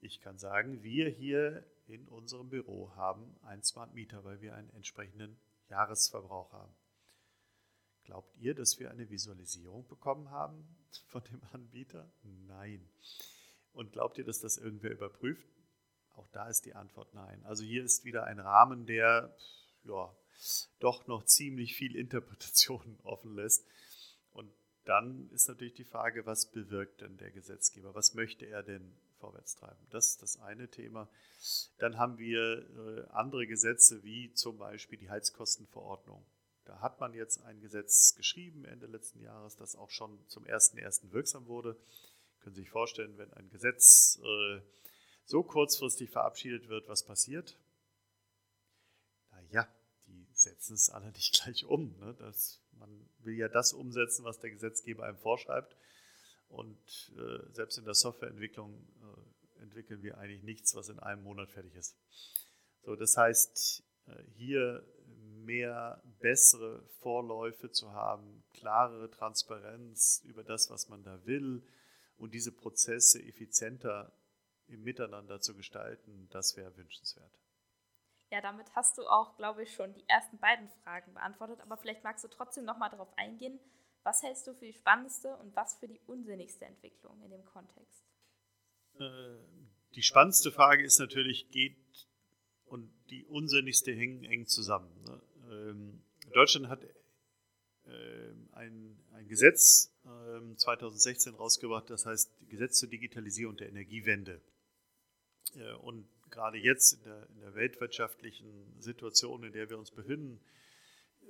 Ich 0.00 0.20
kann 0.20 0.38
sagen, 0.38 0.82
wir 0.82 1.08
hier 1.08 1.64
in 1.86 2.08
unserem 2.08 2.48
Büro 2.48 2.90
haben 2.94 3.36
einen 3.42 3.62
Smart 3.62 3.92
Meter, 3.92 4.24
weil 4.24 4.40
wir 4.40 4.54
einen 4.54 4.70
entsprechenden 4.70 5.36
Jahresverbrauch 5.68 6.52
haben. 6.52 6.72
Glaubt 8.04 8.36
ihr, 8.36 8.54
dass 8.54 8.78
wir 8.78 8.90
eine 8.90 9.08
Visualisierung 9.10 9.86
bekommen 9.86 10.30
haben 10.30 10.66
von 11.06 11.22
dem 11.24 11.42
Anbieter? 11.52 12.10
Nein. 12.22 12.88
Und 13.72 13.92
glaubt 13.92 14.18
ihr, 14.18 14.24
dass 14.24 14.40
das 14.40 14.56
irgendwer 14.56 14.90
überprüft? 14.90 15.46
Auch 16.14 16.28
da 16.28 16.48
ist 16.48 16.66
die 16.66 16.74
Antwort 16.74 17.14
nein. 17.14 17.44
Also 17.44 17.64
hier 17.64 17.84
ist 17.84 18.04
wieder 18.04 18.24
ein 18.24 18.40
Rahmen, 18.40 18.84
der 18.84 19.34
ja, 19.84 20.14
doch 20.78 21.06
noch 21.06 21.24
ziemlich 21.24 21.74
viel 21.74 21.96
Interpretation 21.96 22.98
offen 23.04 23.34
lässt. 23.34 23.66
Und 24.32 24.52
dann 24.84 25.30
ist 25.30 25.48
natürlich 25.48 25.74
die 25.74 25.84
Frage, 25.84 26.26
was 26.26 26.50
bewirkt 26.50 27.00
denn 27.00 27.16
der 27.16 27.30
Gesetzgeber? 27.30 27.94
Was 27.94 28.14
möchte 28.14 28.46
er 28.46 28.62
denn 28.62 28.96
vorwärts 29.18 29.54
treiben? 29.54 29.86
Das 29.90 30.08
ist 30.10 30.22
das 30.22 30.40
eine 30.40 30.68
Thema. 30.68 31.08
Dann 31.78 31.98
haben 31.98 32.18
wir 32.18 32.66
äh, 32.68 33.08
andere 33.10 33.46
Gesetze, 33.46 34.02
wie 34.02 34.32
zum 34.32 34.58
Beispiel 34.58 34.98
die 34.98 35.10
Heizkostenverordnung. 35.10 36.24
Da 36.70 36.80
hat 36.80 37.00
man 37.00 37.14
jetzt 37.14 37.42
ein 37.42 37.60
Gesetz 37.60 38.14
geschrieben 38.14 38.64
Ende 38.64 38.86
letzten 38.86 39.20
Jahres, 39.20 39.56
das 39.56 39.74
auch 39.74 39.90
schon 39.90 40.24
zum 40.28 40.44
1.1. 40.44 41.10
wirksam 41.10 41.46
wurde. 41.48 41.76
Können 42.38 42.54
Sie 42.54 42.60
sich 42.60 42.70
vorstellen, 42.70 43.18
wenn 43.18 43.32
ein 43.32 43.50
Gesetz 43.50 44.20
äh, 44.22 44.60
so 45.24 45.42
kurzfristig 45.42 46.10
verabschiedet 46.10 46.68
wird, 46.68 46.86
was 46.86 47.04
passiert? 47.04 47.58
Naja, 49.32 49.66
die 50.06 50.28
setzen 50.32 50.74
es 50.74 50.90
alle 50.90 51.10
nicht 51.12 51.42
gleich 51.42 51.64
um. 51.64 51.98
Ne? 51.98 52.14
Das, 52.20 52.62
man 52.78 53.10
will 53.18 53.34
ja 53.34 53.48
das 53.48 53.72
umsetzen, 53.72 54.24
was 54.24 54.38
der 54.38 54.50
Gesetzgeber 54.50 55.02
einem 55.02 55.18
vorschreibt. 55.18 55.76
Und 56.46 57.12
äh, 57.18 57.52
selbst 57.52 57.78
in 57.78 57.84
der 57.84 57.94
Softwareentwicklung 57.94 58.86
äh, 59.02 59.62
entwickeln 59.62 60.04
wir 60.04 60.18
eigentlich 60.18 60.44
nichts, 60.44 60.76
was 60.76 60.88
in 60.88 61.00
einem 61.00 61.24
Monat 61.24 61.50
fertig 61.50 61.74
ist. 61.74 61.96
So, 62.82 62.94
das 62.94 63.16
heißt, 63.16 63.82
äh, 64.06 64.22
hier 64.36 64.86
mehr 65.44 66.02
bessere 66.20 66.82
Vorläufe 67.00 67.70
zu 67.70 67.92
haben, 67.92 68.42
klarere 68.54 69.10
Transparenz 69.10 70.22
über 70.24 70.44
das, 70.44 70.70
was 70.70 70.88
man 70.88 71.02
da 71.02 71.24
will 71.26 71.62
und 72.16 72.34
diese 72.34 72.52
Prozesse 72.52 73.22
effizienter 73.22 74.12
im 74.68 74.82
Miteinander 74.82 75.40
zu 75.40 75.56
gestalten, 75.56 76.28
das 76.30 76.56
wäre 76.56 76.76
wünschenswert. 76.76 77.32
Ja, 78.30 78.40
damit 78.40 78.74
hast 78.76 78.96
du 78.96 79.02
auch, 79.08 79.36
glaube 79.36 79.64
ich, 79.64 79.74
schon 79.74 79.92
die 79.92 80.08
ersten 80.08 80.38
beiden 80.38 80.68
Fragen 80.84 81.12
beantwortet, 81.14 81.60
aber 81.60 81.76
vielleicht 81.76 82.04
magst 82.04 82.22
du 82.22 82.28
trotzdem 82.28 82.64
nochmal 82.64 82.90
darauf 82.90 83.12
eingehen, 83.18 83.58
was 84.04 84.22
hältst 84.22 84.46
du 84.46 84.54
für 84.54 84.66
die 84.66 84.72
spannendste 84.72 85.36
und 85.38 85.54
was 85.56 85.76
für 85.78 85.88
die 85.88 86.00
unsinnigste 86.06 86.64
Entwicklung 86.64 87.20
in 87.22 87.30
dem 87.30 87.44
Kontext? 87.44 88.04
Äh, 88.98 89.36
die 89.94 90.02
spannendste 90.02 90.52
Frage 90.52 90.84
ist 90.84 91.00
natürlich, 91.00 91.50
geht 91.50 92.08
und 92.64 92.92
die 93.10 93.24
unsinnigste 93.24 93.92
hängen 93.92 94.24
eng 94.24 94.46
zusammen. 94.46 95.02
Ne? 95.02 95.20
Ähm, 95.50 96.02
Deutschland 96.32 96.68
hat 96.68 96.84
ähm, 97.86 98.48
ein, 98.52 98.96
ein 99.12 99.28
Gesetz 99.28 99.92
2016 100.56 101.32
ähm, 101.32 101.38
rausgebracht, 101.38 101.90
das 101.90 102.06
heißt 102.06 102.32
Gesetz 102.48 102.78
zur 102.78 102.88
Digitalisierung 102.88 103.56
der 103.56 103.68
Energiewende. 103.68 104.40
Äh, 105.54 105.72
und 105.74 106.08
gerade 106.30 106.58
jetzt 106.58 106.94
in 106.94 107.02
der, 107.02 107.28
in 107.30 107.40
der, 107.40 107.54
weltwirtschaftlichen 107.54 108.80
Situation, 108.80 109.42
in 109.44 109.52
der 109.52 109.68
wir 109.68 109.78
uns 109.78 109.90
befinden, 109.90 110.40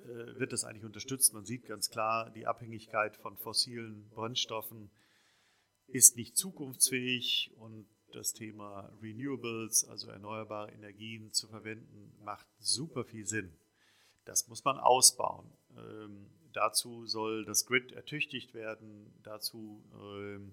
äh, 0.02 0.38
wird 0.38 0.52
das 0.52 0.64
eigentlich 0.64 0.84
unterstützt. 0.84 1.32
Man 1.32 1.44
sieht 1.44 1.66
ganz 1.66 1.90
klar, 1.90 2.30
die 2.30 2.46
Abhängigkeit 2.46 3.16
von 3.16 3.36
fossilen 3.36 4.08
Brennstoffen 4.10 4.90
ist 5.86 6.16
nicht 6.16 6.36
zukunftsfähig 6.36 7.52
und 7.56 7.88
das 8.12 8.32
Thema 8.32 8.92
Renewables, 9.00 9.84
also 9.84 10.10
erneuerbare 10.10 10.72
Energien 10.72 11.32
zu 11.32 11.48
verwenden, 11.48 12.12
macht 12.24 12.46
super 12.58 13.04
viel 13.04 13.26
Sinn. 13.26 13.56
Das 14.24 14.48
muss 14.48 14.64
man 14.64 14.78
ausbauen. 14.78 15.50
Ähm, 15.76 16.30
dazu 16.52 17.06
soll 17.06 17.44
das 17.44 17.66
Grid 17.66 17.92
ertüchtigt 17.92 18.54
werden. 18.54 19.12
Dazu 19.22 19.84
ähm, 19.94 20.52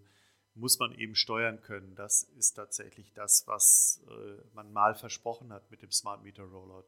muss 0.54 0.80
man 0.80 0.94
eben 0.94 1.16
steuern 1.16 1.62
können. 1.62 1.96
Das 1.96 2.24
ist 2.24 2.54
tatsächlich 2.54 3.14
das, 3.14 3.46
was 3.48 4.04
äh, 4.10 4.42
man 4.54 4.72
mal 4.74 4.96
versprochen 4.96 5.54
hat 5.54 5.70
mit 5.70 5.82
dem 5.82 5.92
Smart 5.92 6.24
Meter 6.24 6.44
Rollout. 6.44 6.88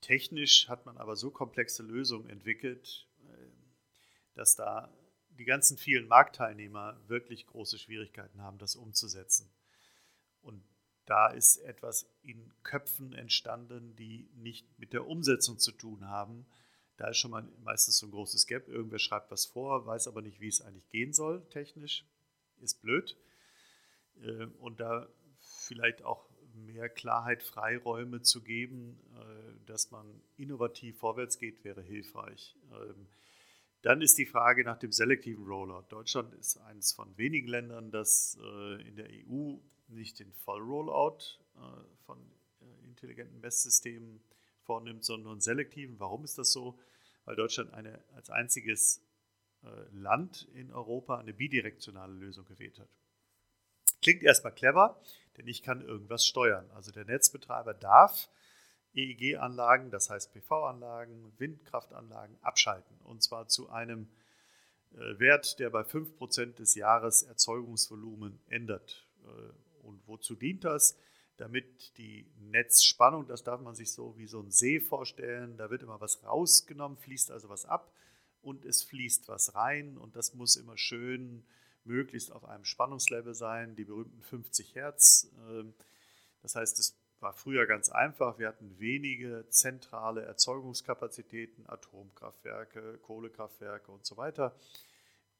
Technisch 0.00 0.68
hat 0.68 0.84
man 0.86 0.98
aber 0.98 1.16
so 1.16 1.30
komplexe 1.30 1.82
Lösungen 1.82 2.28
entwickelt, 2.28 3.08
äh, 3.24 3.50
dass 4.34 4.54
da 4.54 4.92
die 5.30 5.44
ganzen 5.44 5.76
vielen 5.78 6.06
Marktteilnehmer 6.08 7.00
wirklich 7.08 7.46
große 7.46 7.78
Schwierigkeiten 7.78 8.42
haben, 8.42 8.58
das 8.58 8.76
umzusetzen. 8.76 9.50
Und 10.40 10.62
da 11.06 11.28
ist 11.28 11.58
etwas 11.58 12.10
in 12.22 12.52
Köpfen 12.62 13.12
entstanden, 13.12 13.94
die 13.96 14.28
nicht 14.34 14.66
mit 14.78 14.92
der 14.92 15.06
Umsetzung 15.06 15.58
zu 15.58 15.72
tun 15.72 16.08
haben. 16.08 16.46
Da 16.96 17.08
ist 17.08 17.18
schon 17.18 17.30
mal 17.30 17.48
meistens 17.62 17.98
so 17.98 18.06
ein 18.06 18.10
großes 18.10 18.46
Gap. 18.46 18.68
Irgendwer 18.68 18.98
schreibt 18.98 19.30
was 19.30 19.46
vor, 19.46 19.86
weiß 19.86 20.08
aber 20.08 20.20
nicht, 20.20 20.40
wie 20.40 20.48
es 20.48 20.60
eigentlich 20.60 20.88
gehen 20.88 21.12
soll, 21.12 21.46
technisch. 21.50 22.04
Ist 22.60 22.82
blöd. 22.82 23.16
Äh, 24.20 24.46
und 24.58 24.80
da 24.80 25.08
vielleicht 25.38 26.02
auch 26.02 26.28
mehr 26.54 26.88
Klarheit, 26.88 27.42
Freiräume 27.42 28.22
zu 28.22 28.42
geben, 28.42 28.98
äh, 29.14 29.66
dass 29.66 29.90
man 29.90 30.22
innovativ 30.36 30.98
vorwärts 30.98 31.38
geht, 31.38 31.62
wäre 31.64 31.82
hilfreich. 31.82 32.56
Ähm, 32.72 33.06
dann 33.82 34.00
ist 34.02 34.18
die 34.18 34.26
Frage 34.26 34.64
nach 34.64 34.78
dem 34.78 34.90
selektiven 34.90 35.44
Rollout. 35.44 35.84
Deutschland 35.90 36.34
ist 36.34 36.56
eines 36.56 36.92
von 36.92 37.16
wenigen 37.16 37.46
Ländern, 37.46 37.90
das 37.90 38.36
äh, 38.42 38.82
in 38.88 38.96
der 38.96 39.08
EU 39.28 39.58
nicht 39.88 40.18
den 40.18 40.32
Voll-Rollout 40.32 41.38
äh, 41.56 41.60
von 42.04 42.18
äh, 42.60 42.86
intelligenten 42.86 43.40
Messsystemen 43.40 44.20
vornimmt, 44.62 45.04
sondern 45.04 45.32
einen 45.32 45.40
selektiven. 45.40 45.98
Warum 45.98 46.24
ist 46.24 46.38
das 46.38 46.52
so? 46.52 46.78
Weil 47.24 47.36
Deutschland 47.36 47.72
eine, 47.72 48.02
als 48.14 48.30
einziges 48.30 49.02
äh, 49.62 49.68
Land 49.92 50.48
in 50.54 50.72
Europa 50.72 51.18
eine 51.18 51.32
bidirektionale 51.32 52.12
Lösung 52.12 52.44
gewählt 52.46 52.78
hat. 52.78 52.88
Klingt 54.02 54.22
erstmal 54.22 54.54
clever, 54.54 55.00
denn 55.36 55.46
ich 55.46 55.62
kann 55.62 55.80
irgendwas 55.80 56.26
steuern. 56.26 56.70
Also 56.72 56.92
der 56.92 57.04
Netzbetreiber 57.04 57.74
darf 57.74 58.28
EEG-Anlagen, 58.94 59.90
das 59.90 60.10
heißt 60.10 60.32
PV-Anlagen, 60.32 61.32
Windkraftanlagen 61.38 62.36
abschalten. 62.42 62.96
Und 63.04 63.22
zwar 63.22 63.48
zu 63.48 63.68
einem 63.70 64.08
Wert, 64.90 65.58
der 65.58 65.70
bei 65.70 65.82
5% 65.82 66.54
des 66.54 66.74
Jahreserzeugungsvolumen 66.74 68.38
ändert. 68.48 69.06
Und 69.86 70.06
wozu 70.06 70.34
dient 70.34 70.64
das? 70.64 70.98
Damit 71.36 71.96
die 71.98 72.26
Netzspannung, 72.38 73.26
das 73.26 73.44
darf 73.44 73.60
man 73.60 73.74
sich 73.74 73.92
so 73.92 74.16
wie 74.16 74.26
so 74.26 74.40
ein 74.40 74.50
See 74.50 74.80
vorstellen, 74.80 75.56
da 75.56 75.70
wird 75.70 75.82
immer 75.82 76.00
was 76.00 76.24
rausgenommen, 76.24 76.96
fließt 76.96 77.30
also 77.30 77.48
was 77.48 77.66
ab 77.66 77.92
und 78.40 78.64
es 78.64 78.82
fließt 78.84 79.28
was 79.28 79.54
rein 79.54 79.98
und 79.98 80.16
das 80.16 80.34
muss 80.34 80.56
immer 80.56 80.78
schön 80.78 81.44
möglichst 81.84 82.32
auf 82.32 82.44
einem 82.44 82.64
Spannungslevel 82.64 83.34
sein, 83.34 83.76
die 83.76 83.84
berühmten 83.84 84.22
50 84.22 84.74
Hertz. 84.74 85.30
Ähm, 85.48 85.74
das 86.42 86.54
heißt, 86.56 86.78
es 86.78 86.96
war 87.20 87.32
früher 87.32 87.66
ganz 87.66 87.88
einfach. 87.88 88.38
Wir 88.38 88.48
hatten 88.48 88.78
wenige 88.78 89.46
zentrale 89.48 90.22
Erzeugungskapazitäten, 90.22 91.68
Atomkraftwerke, 91.68 92.98
Kohlekraftwerke 93.02 93.90
und 93.90 94.04
so 94.04 94.16
weiter. 94.16 94.54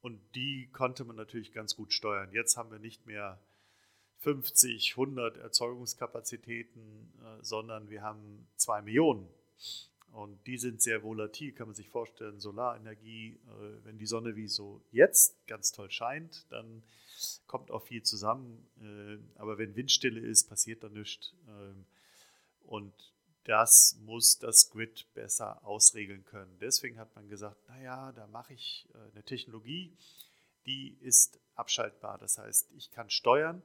Und 0.01 0.21
die 0.35 0.69
konnte 0.73 1.05
man 1.05 1.17
natürlich 1.17 1.53
ganz 1.53 1.77
gut 1.77 1.93
steuern. 1.93 2.31
Jetzt 2.33 2.57
haben 2.57 2.71
wir 2.71 2.79
nicht 2.79 3.07
mehr 3.07 3.41
50, 4.19 4.93
100 4.93 5.37
Erzeugungskapazitäten, 5.39 7.13
äh, 7.21 7.43
sondern 7.43 7.91
wir 7.91 8.03
haben 8.03 8.47
zwei 8.57 8.83
Millionen. 8.83 9.29
Und 10.13 10.47
die 10.47 10.57
sind 10.57 10.81
sehr 10.81 11.03
volatil, 11.03 11.53
kann 11.53 11.69
man 11.69 11.75
sich 11.75 11.91
vorstellen. 11.91 12.41
Solarenergie, 12.41 13.35
äh, 13.35 13.85
wenn 13.85 13.99
die 13.99 14.07
Sonne 14.07 14.35
wie 14.35 14.49
so 14.49 14.83
jetzt 14.91 15.47
ganz 15.47 15.73
toll 15.73 15.91
scheint, 15.91 16.47
dann 16.51 16.83
kommt 17.47 17.71
auch 17.71 17.83
viel 17.83 18.03
zusammen. 18.03 18.67
Äh, 18.81 19.39
aber 19.39 19.59
wenn 19.59 19.77
Windstille 19.77 20.21
ist, 20.21 20.49
passiert 20.49 20.83
da 20.83 20.89
nichts. 20.89 21.35
Ähm, 21.49 21.85
und 22.63 22.95
das 23.45 23.97
muss 24.01 24.39
das 24.39 24.71
Grid 24.71 25.07
besser 25.15 25.65
ausregeln 25.65 26.25
können. 26.25 26.59
Deswegen 26.61 26.99
hat 26.99 27.15
man 27.15 27.29
gesagt, 27.29 27.69
naja, 27.69 28.11
da 28.13 28.27
mache 28.27 28.55
ich 28.55 28.89
eine 29.13 29.23
Technologie, 29.23 29.97
die 30.67 30.97
ist 31.01 31.39
abschaltbar. 31.55 32.19
Das 32.19 32.39
heißt, 32.39 32.73
ich 32.73 32.91
kann 32.91 33.09
steuern. 33.09 33.63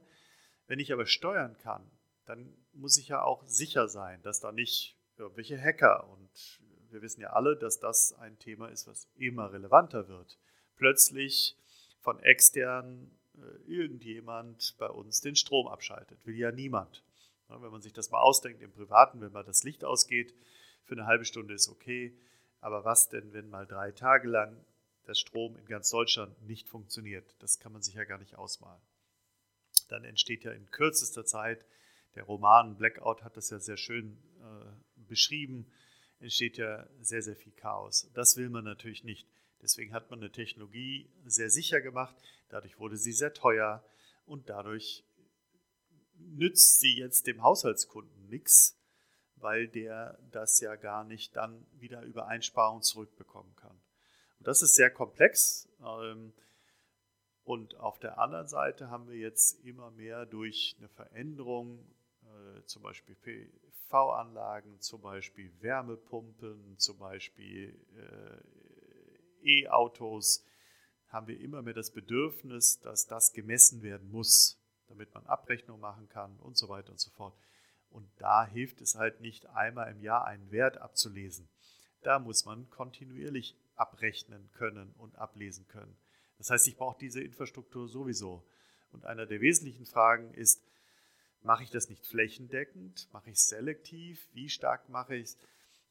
Wenn 0.72 0.80
ich 0.80 0.90
aber 0.90 1.04
steuern 1.04 1.58
kann, 1.58 1.82
dann 2.24 2.56
muss 2.72 2.96
ich 2.96 3.08
ja 3.08 3.22
auch 3.22 3.46
sicher 3.46 3.88
sein, 3.88 4.22
dass 4.22 4.40
da 4.40 4.52
nicht 4.52 4.96
irgendwelche 5.18 5.60
Hacker 5.60 6.08
und 6.08 6.62
wir 6.88 7.02
wissen 7.02 7.20
ja 7.20 7.34
alle, 7.34 7.58
dass 7.58 7.78
das 7.78 8.14
ein 8.14 8.38
Thema 8.38 8.68
ist, 8.68 8.86
was 8.86 9.06
immer 9.16 9.52
relevanter 9.52 10.08
wird. 10.08 10.38
Plötzlich 10.76 11.58
von 12.00 12.18
extern 12.20 13.10
äh, 13.36 13.70
irgendjemand 13.70 14.74
bei 14.78 14.88
uns 14.88 15.20
den 15.20 15.36
Strom 15.36 15.68
abschaltet. 15.68 16.24
Will 16.24 16.38
ja 16.38 16.50
niemand. 16.50 17.04
Wenn 17.48 17.70
man 17.70 17.82
sich 17.82 17.92
das 17.92 18.10
mal 18.10 18.22
ausdenkt 18.22 18.62
im 18.62 18.72
Privaten, 18.72 19.20
wenn 19.20 19.32
mal 19.32 19.44
das 19.44 19.64
Licht 19.64 19.84
ausgeht, 19.84 20.34
für 20.84 20.94
eine 20.94 21.04
halbe 21.04 21.26
Stunde 21.26 21.52
ist 21.52 21.68
okay. 21.68 22.16
Aber 22.60 22.82
was 22.82 23.10
denn, 23.10 23.34
wenn 23.34 23.50
mal 23.50 23.66
drei 23.66 23.92
Tage 23.92 24.26
lang 24.26 24.64
der 25.06 25.16
Strom 25.16 25.54
in 25.58 25.66
ganz 25.66 25.90
Deutschland 25.90 26.40
nicht 26.46 26.70
funktioniert? 26.70 27.36
Das 27.40 27.58
kann 27.58 27.74
man 27.74 27.82
sich 27.82 27.92
ja 27.92 28.04
gar 28.04 28.16
nicht 28.16 28.36
ausmalen. 28.36 28.80
Dann 29.92 30.04
entsteht 30.04 30.44
ja 30.44 30.52
in 30.52 30.70
kürzester 30.70 31.26
Zeit, 31.26 31.66
der 32.14 32.24
Roman 32.24 32.76
Blackout 32.76 33.22
hat 33.22 33.36
das 33.36 33.50
ja 33.50 33.58
sehr 33.58 33.76
schön 33.76 34.16
äh, 34.40 35.02
beschrieben, 35.06 35.70
entsteht 36.18 36.56
ja 36.56 36.88
sehr, 37.00 37.22
sehr 37.22 37.36
viel 37.36 37.52
Chaos. 37.52 38.10
Das 38.14 38.38
will 38.38 38.48
man 38.48 38.64
natürlich 38.64 39.04
nicht. 39.04 39.28
Deswegen 39.60 39.92
hat 39.92 40.10
man 40.10 40.20
eine 40.20 40.32
Technologie 40.32 41.10
sehr 41.26 41.50
sicher 41.50 41.82
gemacht, 41.82 42.16
dadurch 42.48 42.78
wurde 42.78 42.96
sie 42.96 43.12
sehr 43.12 43.34
teuer 43.34 43.84
und 44.24 44.48
dadurch 44.48 45.04
nützt 46.14 46.80
sie 46.80 46.96
jetzt 46.96 47.26
dem 47.26 47.42
Haushaltskunden 47.42 48.28
nichts, 48.28 48.78
weil 49.36 49.68
der 49.68 50.18
das 50.30 50.58
ja 50.60 50.74
gar 50.76 51.04
nicht 51.04 51.36
dann 51.36 51.66
wieder 51.72 52.00
über 52.02 52.28
Einsparungen 52.28 52.82
zurückbekommen 52.82 53.54
kann. 53.56 53.78
Und 54.38 54.46
das 54.48 54.62
ist 54.62 54.74
sehr 54.74 54.90
komplex. 54.90 55.68
Ähm, 55.84 56.32
und 57.44 57.76
auf 57.76 57.98
der 57.98 58.18
anderen 58.18 58.48
Seite 58.48 58.90
haben 58.90 59.08
wir 59.08 59.16
jetzt 59.16 59.64
immer 59.64 59.90
mehr 59.90 60.26
durch 60.26 60.76
eine 60.78 60.88
Veränderung, 60.88 61.78
äh, 62.22 62.64
zum 62.64 62.82
Beispiel 62.82 63.16
PV-Anlagen, 63.16 64.80
zum 64.80 65.02
Beispiel 65.02 65.52
Wärmepumpen, 65.60 66.78
zum 66.78 66.98
Beispiel 66.98 67.78
äh, 69.44 69.62
E-Autos, 69.62 70.44
haben 71.08 71.26
wir 71.26 71.38
immer 71.40 71.62
mehr 71.62 71.74
das 71.74 71.90
Bedürfnis, 71.90 72.80
dass 72.80 73.06
das 73.06 73.32
gemessen 73.32 73.82
werden 73.82 74.10
muss 74.10 74.62
damit 74.92 75.14
man 75.14 75.26
Abrechnung 75.26 75.80
machen 75.80 76.08
kann 76.08 76.36
und 76.38 76.56
so 76.56 76.68
weiter 76.68 76.90
und 76.90 77.00
so 77.00 77.10
fort. 77.10 77.34
Und 77.90 78.08
da 78.18 78.46
hilft 78.46 78.80
es 78.80 78.94
halt 78.94 79.20
nicht 79.20 79.46
einmal 79.46 79.90
im 79.90 80.00
Jahr 80.00 80.26
einen 80.26 80.50
Wert 80.50 80.78
abzulesen. 80.78 81.48
Da 82.02 82.18
muss 82.18 82.44
man 82.44 82.68
kontinuierlich 82.70 83.56
abrechnen 83.74 84.50
können 84.52 84.92
und 84.98 85.16
ablesen 85.16 85.66
können. 85.68 85.96
Das 86.38 86.50
heißt, 86.50 86.68
ich 86.68 86.76
brauche 86.76 86.98
diese 86.98 87.22
Infrastruktur 87.22 87.88
sowieso. 87.88 88.44
Und 88.92 89.04
einer 89.06 89.26
der 89.26 89.40
wesentlichen 89.40 89.86
Fragen 89.86 90.34
ist, 90.34 90.62
mache 91.42 91.62
ich 91.62 91.70
das 91.70 91.88
nicht 91.88 92.06
flächendeckend? 92.06 93.08
Mache 93.12 93.30
ich 93.30 93.36
es 93.36 93.46
selektiv? 93.46 94.28
Wie 94.32 94.48
stark 94.48 94.88
mache 94.88 95.16
ich 95.16 95.24
es? 95.24 95.38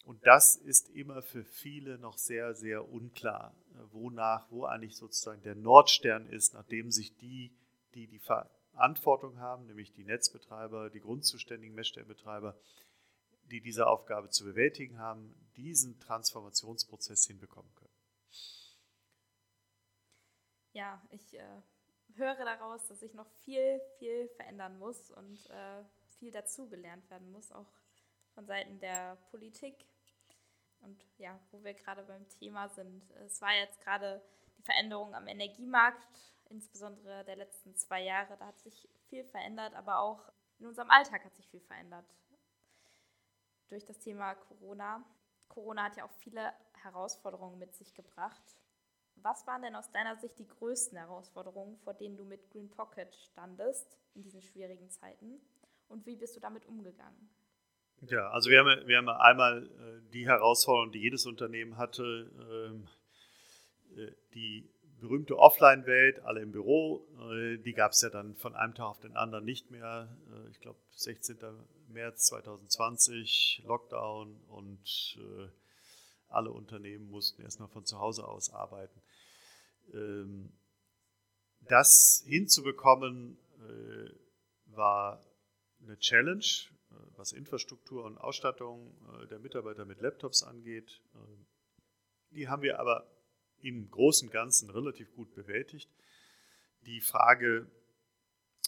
Und 0.06 0.26
das 0.26 0.56
ist 0.56 0.90
immer 0.90 1.22
für 1.22 1.44
viele 1.44 1.98
noch 2.00 2.18
sehr, 2.18 2.56
sehr 2.56 2.90
unklar, 2.90 3.56
wonach, 3.92 4.50
wo 4.50 4.66
eigentlich 4.66 4.96
sozusagen 4.96 5.44
der 5.44 5.56
Nordstern 5.56 6.28
ist, 6.28 6.54
nachdem 6.54 6.92
sich 6.92 7.16
die, 7.18 7.56
die 7.94 8.08
die 8.08 8.20
Verantwortung 8.20 9.40
haben, 9.40 9.68
nämlich 9.68 9.94
die 9.94 10.04
Netzbetreiber, 10.04 10.90
die 10.90 11.02
grundzuständigen 11.02 11.76
Messstellenbetreiber, 11.76 12.58
die 13.52 13.62
diese 13.62 13.86
Aufgabe 13.86 14.30
zu 14.30 14.44
bewältigen 14.44 14.98
haben, 14.98 15.36
diesen 15.56 16.00
Transformationsprozess 16.00 17.28
hinbekommen 17.28 17.72
können. 17.76 17.81
Ja, 20.74 21.02
ich 21.10 21.34
äh, 21.34 21.62
höre 22.16 22.46
daraus, 22.46 22.88
dass 22.88 23.02
ich 23.02 23.14
noch 23.14 23.30
viel, 23.44 23.82
viel 24.00 24.30
verändern 24.30 24.78
muss 24.80 25.12
und 25.12 25.50
äh, 25.50 25.84
viel 26.20 26.32
dazugelernt 26.32 27.10
werden 27.10 27.32
muss, 27.32 27.52
auch 27.52 27.72
von 28.34 28.46
Seiten 28.46 28.80
der 28.80 29.18
Politik. 29.32 29.86
Und 30.82 31.04
ja, 31.18 31.40
wo 31.52 31.64
wir 31.64 31.74
gerade 31.74 32.04
beim 32.04 32.28
Thema 32.30 32.70
sind, 32.70 33.10
es 33.26 33.42
war 33.42 33.54
jetzt 33.54 33.82
gerade 33.82 34.22
die 34.58 34.64
Veränderung 34.64 35.14
am 35.14 35.28
Energiemarkt 35.28 36.32
insbesondere 36.52 37.24
der 37.24 37.38
letzten 37.38 37.76
zwei 37.76 38.04
Jahre, 38.04 38.38
da 38.38 38.48
hat 38.48 38.60
sich 38.60 38.88
viel 39.08 39.24
verändert, 39.24 39.74
aber 39.74 40.00
auch 40.00 40.32
in 40.60 40.68
unserem 40.68 40.90
Alltag 40.90 41.24
hat 41.26 41.36
sich 41.36 41.48
viel 41.48 41.62
verändert. 41.62 42.06
Durch 43.70 43.86
das 43.86 44.00
Thema 44.00 44.36
Corona. 44.36 45.04
Corona 45.48 45.86
hat 45.86 45.96
ja 45.96 46.06
auch 46.06 46.14
viele 46.20 46.54
Herausforderungen 46.84 47.58
mit 47.58 47.74
sich 47.74 47.94
gebracht. 47.94 48.42
Was 49.16 49.46
waren 49.46 49.62
denn 49.62 49.76
aus 49.76 49.92
deiner 49.92 50.16
Sicht 50.18 50.40
die 50.40 50.48
größten 50.48 50.98
Herausforderungen, 50.98 51.78
vor 51.78 51.94
denen 51.94 52.18
du 52.18 52.26
mit 52.26 52.50
Green 52.50 52.70
Pocket 52.70 53.16
standest 53.16 53.98
in 54.16 54.22
diesen 54.22 54.42
schwierigen 54.42 54.90
Zeiten? 54.90 55.40
Und 55.88 56.06
wie 56.06 56.16
bist 56.16 56.36
du 56.36 56.40
damit 56.40 56.66
umgegangen? 56.66 57.30
Ja, 58.08 58.32
also 58.32 58.50
wir 58.50 58.60
haben, 58.60 58.88
wir 58.88 58.98
haben 58.98 59.10
einmal 59.10 59.68
äh, 59.68 60.12
die 60.12 60.26
Herausforderung, 60.26 60.92
die 60.92 61.00
jedes 61.00 61.28
Unternehmen 61.28 61.78
hatte, 61.78 62.32
ähm, 62.50 62.88
äh, 63.96 64.12
die 64.34 64.68
berühmte 65.00 65.38
Offline-Welt, 65.38 66.20
alle 66.22 66.42
im 66.42 66.52
Büro, 66.52 67.06
äh, 67.32 67.58
die 67.58 67.74
gab 67.74 67.92
es 67.92 68.02
ja 68.02 68.10
dann 68.10 68.36
von 68.36 68.56
einem 68.56 68.74
Tag 68.74 68.86
auf 68.88 69.00
den 69.00 69.16
anderen 69.16 69.46
nicht 69.46 69.70
mehr. 69.70 70.16
Ich 70.50 70.60
glaube, 70.60 70.80
16. 70.96 71.38
März 71.90 72.26
2020, 72.28 73.64
Lockdown 73.66 74.42
und 74.48 75.20
alle 76.34 76.52
Unternehmen 76.52 77.10
mussten 77.10 77.42
erstmal 77.42 77.70
von 77.70 77.86
zu 77.86 78.00
Hause 78.00 78.28
aus 78.28 78.52
arbeiten. 78.52 79.02
Ähm, 79.94 80.52
das 81.62 82.24
hinzubekommen 82.26 83.38
war 84.66 85.24
eine 85.84 85.98
Challenge, 86.00 86.44
was 87.16 87.34
Infrastruktur 87.34 88.04
und 88.04 88.18
Ausstattung 88.18 88.98
der 89.30 89.38
Mitarbeiter 89.38 89.86
mit 89.86 90.02
Laptops 90.02 90.42
angeht. 90.42 91.02
Die 92.32 92.48
haben 92.48 92.64
wir 92.64 92.80
aber 92.80 93.06
im 93.60 93.92
Großen 93.92 94.28
und 94.28 94.34
Ganzen 94.34 94.72
relativ 94.72 95.14
gut 95.14 95.36
bewältigt. 95.36 95.88
Die 96.88 97.00
Frage, 97.00 97.70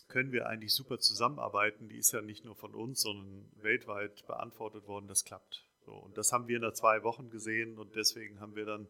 können 0.07 0.31
wir 0.31 0.45
eigentlich 0.47 0.73
super 0.73 0.99
zusammenarbeiten, 0.99 1.89
die 1.89 1.97
ist 1.97 2.11
ja 2.11 2.21
nicht 2.21 2.45
nur 2.45 2.55
von 2.55 2.75
uns, 2.75 3.01
sondern 3.01 3.51
weltweit 3.55 4.25
beantwortet 4.27 4.87
worden, 4.87 5.07
das 5.07 5.25
klappt. 5.25 5.65
So, 5.85 5.93
und 5.93 6.17
das 6.17 6.31
haben 6.31 6.47
wir 6.47 6.59
nach 6.59 6.73
zwei 6.73 7.03
Wochen 7.03 7.29
gesehen 7.29 7.77
und 7.77 7.95
deswegen 7.95 8.39
haben 8.39 8.55
wir 8.55 8.65
dann 8.65 8.87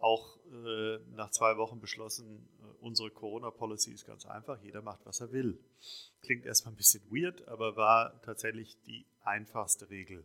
auch 0.00 0.38
äh, 0.46 0.98
nach 1.14 1.30
zwei 1.30 1.56
Wochen 1.56 1.80
beschlossen, 1.80 2.48
äh, 2.60 2.64
unsere 2.80 3.10
Corona-Policy 3.10 3.92
ist 3.92 4.06
ganz 4.06 4.26
einfach, 4.26 4.60
jeder 4.62 4.82
macht, 4.82 5.04
was 5.04 5.20
er 5.20 5.32
will. 5.32 5.58
Klingt 6.22 6.46
erstmal 6.46 6.74
ein 6.74 6.76
bisschen 6.76 7.02
weird, 7.10 7.46
aber 7.48 7.76
war 7.76 8.20
tatsächlich 8.22 8.76
die 8.86 9.06
einfachste 9.22 9.90
Regel. 9.90 10.24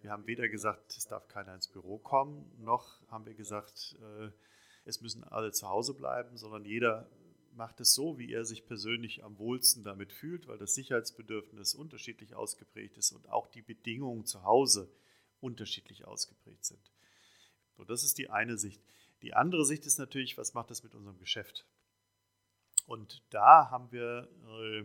Wir 0.00 0.10
haben 0.10 0.26
weder 0.26 0.48
gesagt, 0.48 0.96
es 0.96 1.06
darf 1.06 1.28
keiner 1.28 1.54
ins 1.54 1.68
Büro 1.68 1.98
kommen, 1.98 2.50
noch 2.58 3.00
haben 3.08 3.26
wir 3.26 3.34
gesagt, 3.34 3.96
äh, 4.00 4.30
es 4.84 5.00
müssen 5.00 5.24
alle 5.24 5.52
zu 5.52 5.68
Hause 5.68 5.94
bleiben, 5.94 6.36
sondern 6.36 6.64
jeder 6.64 7.08
macht 7.52 7.80
es 7.80 7.94
so, 7.94 8.18
wie 8.18 8.32
er 8.32 8.44
sich 8.44 8.66
persönlich 8.66 9.24
am 9.24 9.38
wohlsten 9.38 9.82
damit 9.82 10.12
fühlt, 10.12 10.46
weil 10.46 10.58
das 10.58 10.74
Sicherheitsbedürfnis 10.74 11.74
unterschiedlich 11.74 12.34
ausgeprägt 12.34 12.98
ist 12.98 13.12
und 13.12 13.28
auch 13.30 13.48
die 13.48 13.62
Bedingungen 13.62 14.26
zu 14.26 14.44
Hause 14.44 14.90
unterschiedlich 15.40 16.06
ausgeprägt 16.06 16.64
sind. 16.64 16.90
So, 17.76 17.84
das 17.84 18.02
ist 18.02 18.18
die 18.18 18.30
eine 18.30 18.56
Sicht. 18.56 18.82
Die 19.22 19.34
andere 19.34 19.64
Sicht 19.64 19.86
ist 19.86 19.98
natürlich, 19.98 20.36
was 20.38 20.54
macht 20.54 20.70
das 20.70 20.82
mit 20.82 20.94
unserem 20.94 21.18
Geschäft? 21.18 21.66
Und 22.86 23.22
da 23.30 23.70
haben 23.70 23.90
wir 23.90 24.28
äh, 24.46 24.84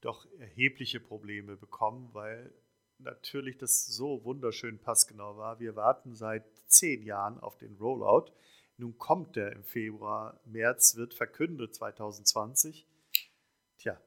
doch 0.00 0.26
erhebliche 0.38 1.00
Probleme 1.00 1.56
bekommen, 1.56 2.12
weil 2.12 2.52
natürlich 2.98 3.58
das 3.58 3.86
so 3.86 4.24
wunderschön 4.24 4.78
passgenau 4.78 5.36
war. 5.36 5.60
Wir 5.60 5.76
warten 5.76 6.14
seit 6.14 6.44
zehn 6.66 7.02
Jahren 7.02 7.38
auf 7.38 7.56
den 7.56 7.76
Rollout, 7.76 8.32
Nun 8.76 8.96
kommt 8.98 9.36
der 9.36 9.52
im 9.52 9.64
Februar, 9.64 10.40
März 10.44 10.96
wird 10.96 11.14
verkündet 11.14 11.74
2020. 11.74 12.86
Tja, 13.78 14.00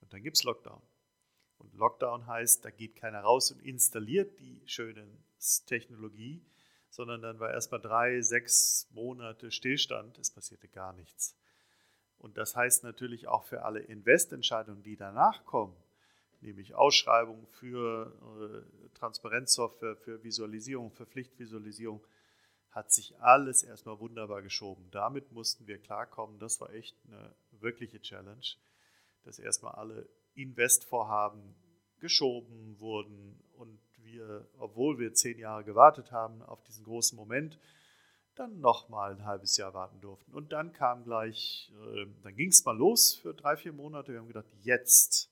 und 0.00 0.12
dann 0.12 0.22
gibt 0.22 0.36
es 0.36 0.44
Lockdown. 0.44 0.82
Und 1.62 1.74
Lockdown 1.74 2.26
heißt, 2.26 2.64
da 2.64 2.70
geht 2.70 2.96
keiner 2.96 3.20
raus 3.20 3.52
und 3.52 3.60
installiert 3.60 4.38
die 4.40 4.60
schöne 4.66 5.06
Technologie, 5.66 6.44
sondern 6.90 7.22
dann 7.22 7.38
war 7.38 7.50
erstmal 7.50 7.80
drei, 7.80 8.20
sechs 8.20 8.88
Monate 8.90 9.50
Stillstand, 9.50 10.18
es 10.18 10.30
passierte 10.30 10.68
gar 10.68 10.92
nichts. 10.92 11.36
Und 12.18 12.36
das 12.36 12.54
heißt 12.56 12.84
natürlich 12.84 13.28
auch 13.28 13.44
für 13.44 13.62
alle 13.64 13.80
Investentscheidungen, 13.80 14.82
die 14.82 14.96
danach 14.96 15.44
kommen, 15.44 15.76
nämlich 16.40 16.74
Ausschreibungen 16.74 17.46
für 17.46 18.12
äh, 18.84 18.88
Transparenzsoftware, 18.94 19.96
für 19.96 20.22
Visualisierung, 20.22 20.90
für 20.90 21.06
Pflichtvisualisierung, 21.06 22.04
hat 22.70 22.90
sich 22.90 23.18
alles 23.20 23.62
erstmal 23.62 24.00
wunderbar 24.00 24.42
geschoben. 24.42 24.88
Damit 24.90 25.30
mussten 25.30 25.66
wir 25.66 25.78
klarkommen. 25.78 26.38
Das 26.38 26.60
war 26.60 26.72
echt 26.72 26.96
eine 27.06 27.34
wirkliche 27.50 28.00
Challenge, 28.00 28.46
dass 29.24 29.38
erstmal 29.38 29.74
alle 29.74 30.08
Investvorhaben 30.34 31.54
geschoben 32.00 32.78
wurden 32.78 33.38
und 33.56 33.78
wir, 33.98 34.46
obwohl 34.58 34.98
wir 34.98 35.14
zehn 35.14 35.38
Jahre 35.38 35.64
gewartet 35.64 36.12
haben 36.12 36.42
auf 36.42 36.62
diesen 36.64 36.84
großen 36.84 37.16
Moment, 37.16 37.58
dann 38.34 38.60
nochmal 38.60 39.12
ein 39.12 39.24
halbes 39.24 39.56
Jahr 39.56 39.74
warten 39.74 40.00
durften. 40.00 40.32
Und 40.32 40.52
dann 40.52 40.72
kam 40.72 41.04
gleich, 41.04 41.70
äh, 41.84 42.06
dann 42.22 42.34
ging 42.34 42.48
es 42.48 42.64
mal 42.64 42.76
los 42.76 43.14
für 43.14 43.34
drei, 43.34 43.56
vier 43.56 43.72
Monate. 43.72 44.12
Wir 44.12 44.20
haben 44.20 44.28
gedacht, 44.28 44.48
jetzt 44.62 45.30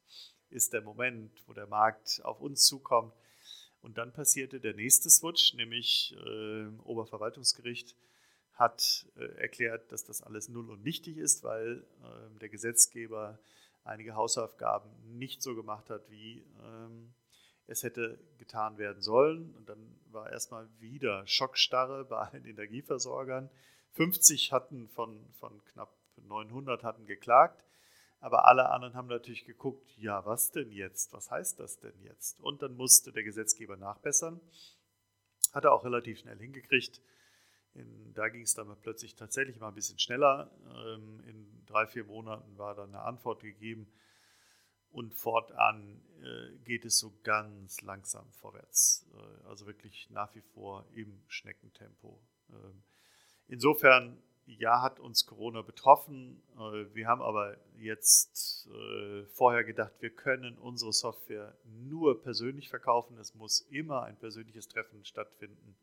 ist 0.50 0.72
der 0.72 0.82
Moment, 0.82 1.30
wo 1.46 1.52
der 1.52 1.66
Markt 1.66 2.20
auf 2.24 2.40
uns 2.40 2.66
zukommt. 2.66 3.14
Und 3.82 3.96
dann 3.96 4.12
passierte 4.12 4.60
der 4.60 4.74
nächste 4.74 5.08
Switch, 5.08 5.54
nämlich 5.54 6.14
äh, 6.26 6.66
Oberverwaltungsgericht 6.84 7.96
hat 8.52 9.06
äh, 9.16 9.24
erklärt, 9.40 9.90
dass 9.90 10.04
das 10.04 10.22
alles 10.22 10.50
null 10.50 10.68
und 10.68 10.84
nichtig 10.84 11.16
ist, 11.16 11.42
weil 11.42 11.86
äh, 12.02 12.38
der 12.40 12.50
Gesetzgeber 12.50 13.38
einige 13.84 14.14
Hausaufgaben 14.14 14.90
nicht 15.18 15.42
so 15.42 15.54
gemacht 15.54 15.90
hat, 15.90 16.08
wie 16.10 16.44
ähm, 16.62 17.14
es 17.66 17.82
hätte 17.82 18.18
getan 18.38 18.78
werden 18.78 19.00
sollen. 19.00 19.54
Und 19.54 19.68
dann 19.68 20.00
war 20.10 20.30
erstmal 20.30 20.68
wieder 20.78 21.26
Schockstarre 21.26 22.04
bei 22.04 22.18
allen 22.18 22.44
Energieversorgern. 22.44 23.50
50 23.92 24.52
hatten 24.52 24.88
von, 24.88 25.32
von 25.34 25.64
knapp 25.66 25.94
900 26.16 26.82
hatten 26.82 27.06
geklagt. 27.06 27.64
Aber 28.20 28.46
alle 28.46 28.68
anderen 28.68 28.94
haben 28.94 29.08
natürlich 29.08 29.46
geguckt, 29.46 29.96
ja, 29.96 30.24
was 30.26 30.50
denn 30.50 30.70
jetzt? 30.70 31.12
Was 31.14 31.30
heißt 31.30 31.58
das 31.58 31.78
denn 31.80 31.98
jetzt? 32.02 32.38
Und 32.40 32.60
dann 32.60 32.76
musste 32.76 33.12
der 33.12 33.22
Gesetzgeber 33.22 33.76
nachbessern. 33.76 34.40
Hat 35.52 35.64
er 35.64 35.72
auch 35.72 35.84
relativ 35.84 36.18
schnell 36.18 36.38
hingekriegt. 36.38 37.00
In, 37.74 38.12
da 38.14 38.28
ging 38.28 38.42
es 38.42 38.54
dann 38.54 38.74
plötzlich 38.82 39.14
tatsächlich 39.14 39.60
mal 39.60 39.68
ein 39.68 39.74
bisschen 39.74 39.98
schneller. 39.98 40.50
Ähm, 40.66 41.20
in 41.26 41.64
drei, 41.66 41.86
vier 41.86 42.04
Monaten 42.04 42.58
war 42.58 42.74
dann 42.74 42.90
eine 42.90 43.02
Antwort 43.02 43.42
gegeben. 43.42 43.90
Und 44.90 45.14
fortan 45.14 46.02
äh, 46.20 46.58
geht 46.64 46.84
es 46.84 46.98
so 46.98 47.12
ganz 47.22 47.80
langsam 47.82 48.30
vorwärts. 48.32 49.06
Äh, 49.14 49.46
also 49.46 49.66
wirklich 49.66 50.10
nach 50.10 50.34
wie 50.34 50.40
vor 50.40 50.84
im 50.94 51.22
Schneckentempo. 51.28 52.20
Ähm, 52.50 52.82
insofern 53.46 54.20
ja, 54.58 54.82
hat 54.82 54.98
uns 54.98 55.26
Corona 55.26 55.62
betroffen. 55.62 56.42
Äh, 56.56 56.94
wir 56.94 57.06
haben 57.06 57.22
aber 57.22 57.56
jetzt 57.78 58.68
äh, 58.68 59.24
vorher 59.26 59.64
gedacht, 59.64 59.92
wir 60.00 60.10
können 60.10 60.58
unsere 60.58 60.92
Software 60.92 61.56
nur 61.64 62.20
persönlich 62.20 62.68
verkaufen. 62.68 63.16
Es 63.18 63.34
muss 63.34 63.60
immer 63.70 64.02
ein 64.02 64.16
persönliches 64.16 64.68
Treffen 64.68 65.04
stattfinden. 65.04 65.76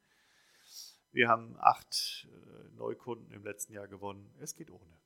Wir 1.17 1.29
haben 1.29 1.57
acht 1.59 2.27
äh, 2.29 2.75
Neukunden 2.75 3.31
im 3.31 3.43
letzten 3.43 3.73
Jahr 3.73 3.87
gewonnen. 3.87 4.31
Es 4.39 4.53
geht 4.53 4.69
ohne. 4.69 4.99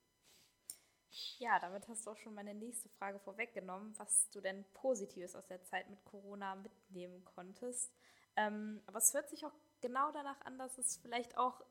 Ja, 1.39 1.57
damit 1.59 1.87
hast 1.87 2.05
du 2.05 2.11
auch 2.11 2.17
schon 2.17 2.33
meine 2.33 2.53
nächste 2.53 2.89
Frage 2.89 3.17
vorweggenommen, 3.19 3.97
was 3.97 4.29
du 4.31 4.41
denn 4.41 4.65
Positives 4.73 5.37
aus 5.37 5.47
der 5.47 5.63
Zeit 5.63 5.89
mit 5.89 6.03
Corona 6.03 6.55
mitnehmen 6.55 7.23
konntest. 7.23 7.93
Ähm, 8.35 8.81
aber 8.87 8.97
es 8.97 9.13
hört 9.13 9.29
sich 9.29 9.45
auch 9.45 9.53
genau 9.79 10.11
danach 10.11 10.41
an, 10.41 10.57
dass 10.57 10.77
es 10.77 10.97
vielleicht 10.97 11.37
auch 11.37 11.61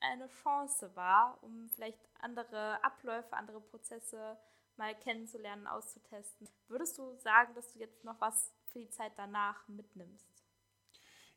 eine 0.00 0.28
Chance 0.28 0.94
war, 0.94 1.42
um 1.42 1.68
vielleicht 1.70 1.98
andere 2.20 2.84
Abläufe, 2.84 3.32
andere 3.32 3.60
Prozesse 3.60 4.38
mal 4.76 4.94
kennenzulernen, 4.94 5.66
auszutesten. 5.66 6.48
Würdest 6.68 6.98
du 6.98 7.16
sagen, 7.16 7.52
dass 7.56 7.72
du 7.72 7.80
jetzt 7.80 8.04
noch 8.04 8.20
was 8.20 8.54
für 8.68 8.78
die 8.78 8.90
Zeit 8.90 9.14
danach 9.16 9.66
mitnimmst? 9.66 10.31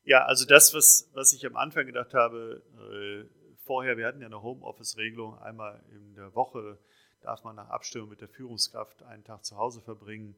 Ja, 0.06 0.24
also 0.24 0.44
das, 0.46 0.72
was, 0.72 1.10
was 1.14 1.32
ich 1.32 1.44
am 1.46 1.56
Anfang 1.56 1.84
gedacht 1.84 2.14
habe, 2.14 2.62
äh, 2.92 3.28
vorher, 3.64 3.96
wir 3.96 4.06
hatten 4.06 4.20
ja 4.20 4.26
eine 4.26 4.40
Homeoffice-Regelung, 4.40 5.36
einmal 5.40 5.82
in 5.90 6.14
der 6.14 6.32
Woche 6.36 6.78
darf 7.22 7.42
man 7.42 7.56
nach 7.56 7.70
Abstimmung 7.70 8.10
mit 8.10 8.20
der 8.20 8.28
Führungskraft 8.28 9.02
einen 9.02 9.24
Tag 9.24 9.44
zu 9.44 9.56
Hause 9.56 9.82
verbringen. 9.82 10.36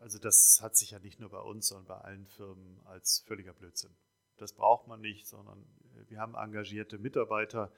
Also 0.00 0.18
das 0.18 0.58
hat 0.60 0.76
sich 0.76 0.90
ja 0.90 0.98
nicht 0.98 1.20
nur 1.20 1.30
bei 1.30 1.40
uns, 1.40 1.68
sondern 1.68 1.86
bei 1.86 2.04
allen 2.04 2.26
Firmen 2.26 2.82
als 2.84 3.24
völliger 3.26 3.54
Blödsinn. 3.54 3.96
Das 4.36 4.52
braucht 4.52 4.88
man 4.88 5.00
nicht, 5.00 5.26
sondern 5.26 5.66
wir 6.08 6.20
haben 6.20 6.34
engagierte 6.34 6.98
Mitarbeiter 6.98 7.72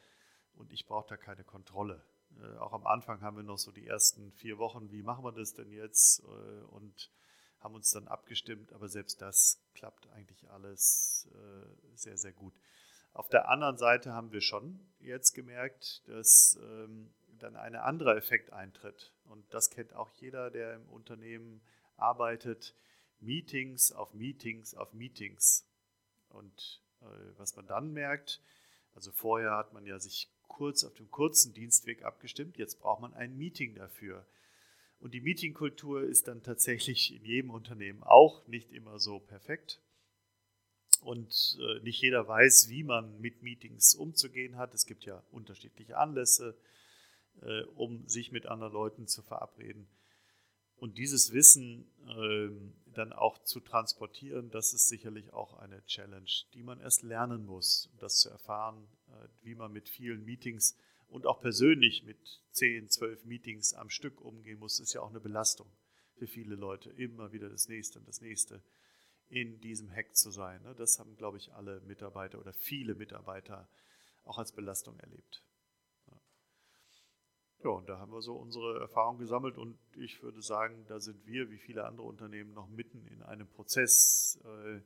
und 0.55 0.73
ich 0.73 0.85
brauche 0.85 1.11
da 1.11 1.17
keine 1.17 1.45
Kontrolle. 1.45 2.05
Äh, 2.41 2.57
auch 2.57 2.73
am 2.73 2.89
Anfang 2.89 3.21
haben 3.21 3.37
wir 3.37 3.45
noch 3.45 3.59
so 3.59 3.71
die 3.71 3.87
ersten 3.87 4.33
vier 4.33 4.59
Wochen, 4.59 4.91
wie 4.91 5.05
machen 5.05 5.25
wir 5.25 5.31
das 5.31 5.55
denn 5.55 5.71
jetzt? 5.71 6.25
Äh, 6.25 6.65
und 6.73 7.09
haben 7.61 7.75
uns 7.75 7.91
dann 7.91 8.09
abgestimmt, 8.09 8.73
aber 8.73 8.89
selbst 8.89 9.21
das 9.21 9.61
klappt 9.75 10.09
eigentlich 10.11 10.49
alles 10.51 11.29
äh, 11.33 11.97
sehr, 11.97 12.17
sehr 12.17 12.33
gut. 12.33 12.55
Auf 13.13 13.29
der 13.29 13.49
anderen 13.49 13.77
Seite 13.77 14.13
haben 14.13 14.33
wir 14.33 14.41
schon 14.41 14.79
jetzt 15.01 15.33
gemerkt, 15.35 16.03
dass 16.07 16.59
ähm, 16.63 17.11
dann 17.39 17.57
ein 17.57 17.75
anderer 17.75 18.17
Effekt 18.17 18.53
eintritt. 18.53 19.13
Und 19.25 19.45
das 19.53 19.71
kennt 19.71 19.93
auch 19.95 20.11
jeder, 20.21 20.51
der 20.51 20.75
im 20.75 20.89
Unternehmen 20.89 21.61
arbeitet. 21.97 22.75
Meetings 23.21 23.93
auf 23.93 24.15
Meetings 24.15 24.75
auf 24.75 24.93
Meetings. 24.93 25.67
Und 26.29 26.81
äh, 27.01 27.05
was 27.37 27.57
man 27.57 27.67
dann 27.67 27.93
merkt, 27.93 28.41
also 28.95 29.11
vorher 29.13 29.57
hat 29.57 29.73
man 29.73 29.87
ja 29.87 29.99
sich 29.99 30.31
kurz 30.47 30.85
auf 30.85 30.95
dem 30.95 31.11
kurzen 31.11 31.53
Dienstweg 31.53 32.05
abgestimmt, 32.05 32.57
jetzt 32.59 32.81
braucht 32.81 33.01
man 33.01 33.15
ein 33.15 33.37
Meeting 33.37 33.75
dafür. 33.75 34.27
Und 35.01 35.15
die 35.15 35.21
Meetingkultur 35.21 36.03
ist 36.03 36.27
dann 36.27 36.43
tatsächlich 36.43 37.15
in 37.15 37.25
jedem 37.25 37.51
Unternehmen 37.51 38.03
auch 38.03 38.47
nicht 38.49 38.73
immer 38.73 38.99
so 38.99 39.21
perfekt. 39.21 39.81
Und 41.03 41.57
äh, 41.61 41.81
nicht 41.83 42.01
jeder 42.01 42.27
weiß, 42.27 42.69
wie 42.69 42.83
man 42.83 43.21
mit 43.21 43.43
Meetings 43.43 43.95
umzugehen 43.95 44.57
hat. 44.57 44.75
Es 44.75 44.85
gibt 44.87 45.05
ja 45.05 45.23
unterschiedliche 45.31 45.97
Anlässe, 45.97 46.59
äh, 47.43 47.63
um 47.77 48.09
sich 48.09 48.33
mit 48.33 48.47
anderen 48.47 48.73
Leuten 48.73 49.07
zu 49.07 49.23
verabreden. 49.23 49.89
Und 50.75 50.99
dieses 50.99 51.33
Wissen 51.33 51.91
ähm, 52.09 52.75
dann 52.87 53.13
auch 53.13 53.39
zu 53.45 53.61
transportieren, 53.61 54.51
das 54.51 54.73
ist 54.73 54.89
sicherlich 54.89 55.33
auch 55.33 55.55
eine 55.55 55.85
Challenge, 55.87 56.31
die 56.55 56.63
man 56.63 56.81
erst 56.81 57.03
lernen 57.03 57.47
muss, 57.47 57.89
um 57.93 57.99
das 57.99 58.19
zu 58.19 58.31
erfahren, 58.31 58.89
äh, 59.09 59.29
wie 59.43 59.55
man 59.55 59.73
mit 59.73 59.89
vielen 59.89 60.25
Meetings 60.25 60.77
und 61.09 61.27
auch 61.27 61.41
persönlich 61.41 62.05
mit 62.05 62.19
10, 62.53 62.89
12 62.89 63.25
Meetings 63.25 63.75
am 63.75 63.91
Stück 63.91 64.21
umgehen 64.21 64.59
muss, 64.59 64.81
ist 64.81 64.93
ja 64.93 65.01
auch 65.01 65.11
eine 65.11 65.21
Belastung 65.21 65.71
für 66.15 66.27
viele 66.27 66.55
Leute, 66.55 66.91
immer 66.91 67.33
wieder 67.33 67.49
das 67.49 67.69
nächste 67.69 67.99
und 67.99 68.09
das 68.09 68.21
nächste 68.21 68.63
in 69.29 69.61
diesem 69.61 69.91
Hack 69.91 70.17
zu 70.17 70.31
sein. 70.31 70.63
Ne? 70.63 70.75
Das 70.75 70.99
haben, 70.99 71.17
glaube 71.17 71.39
ich, 71.39 71.53
alle 71.53 71.81
Mitarbeiter 71.83 72.39
oder 72.39 72.53
viele 72.53 72.95
Mitarbeiter 72.95 73.69
auch 74.25 74.39
als 74.39 74.53
Belastung 74.53 74.99
erlebt. 75.01 75.43
Ja, 77.65 77.71
und 77.71 77.89
da 77.89 77.99
haben 77.99 78.13
wir 78.13 78.23
so 78.23 78.37
unsere 78.37 78.79
Erfahrung 78.79 79.19
gesammelt 79.19 79.59
und 79.59 79.77
ich 79.97 80.23
würde 80.23 80.41
sagen, 80.43 80.85
da 80.87 81.01
sind 81.01 81.27
wir, 81.27 81.51
wie 81.51 81.59
viele 81.59 81.87
andere 81.87 82.07
Unternehmen, 82.07 82.53
noch 82.53 82.69
mitten 82.69 83.05
in 83.09 83.21
einem 83.23 83.49
Prozess, 83.49 84.41
äh, 84.45 84.81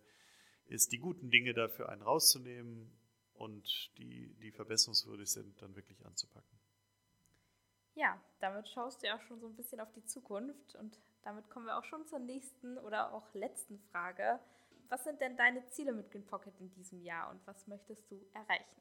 ist 0.72 0.92
die 0.92 0.98
guten 0.98 1.30
Dinge 1.30 1.52
dafür 1.52 1.90
einen 1.90 2.00
rauszunehmen 2.00 2.90
und 3.42 3.90
die, 3.98 4.32
die 4.40 4.52
verbesserungswürdig 4.52 5.28
sind, 5.28 5.60
dann 5.60 5.74
wirklich 5.74 6.06
anzupacken. 6.06 6.58
Ja, 7.94 8.18
damit 8.38 8.68
schaust 8.68 9.02
du 9.02 9.08
ja 9.08 9.16
auch 9.16 9.22
schon 9.22 9.40
so 9.40 9.48
ein 9.48 9.56
bisschen 9.56 9.80
auf 9.80 9.92
die 9.92 10.04
Zukunft 10.04 10.76
und 10.76 10.98
damit 11.24 11.50
kommen 11.50 11.66
wir 11.66 11.76
auch 11.76 11.84
schon 11.84 12.06
zur 12.06 12.20
nächsten 12.20 12.78
oder 12.78 13.12
auch 13.12 13.34
letzten 13.34 13.78
Frage. 13.90 14.38
Was 14.88 15.04
sind 15.04 15.20
denn 15.20 15.36
deine 15.36 15.68
Ziele 15.70 15.92
mit 15.92 16.10
Green 16.10 16.24
Pocket 16.24 16.54
in 16.60 16.70
diesem 16.70 17.02
Jahr 17.02 17.30
und 17.30 17.44
was 17.46 17.66
möchtest 17.66 18.10
du 18.10 18.24
erreichen? 18.32 18.80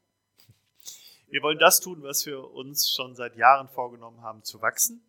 Wir 1.27 1.41
wollen 1.41 1.59
das 1.59 1.79
tun, 1.79 2.03
was 2.03 2.25
wir 2.25 2.51
uns 2.51 2.91
schon 2.91 3.15
seit 3.15 3.35
Jahren 3.35 3.67
vorgenommen 3.67 4.21
haben, 4.21 4.43
zu 4.43 4.61
wachsen. 4.61 5.03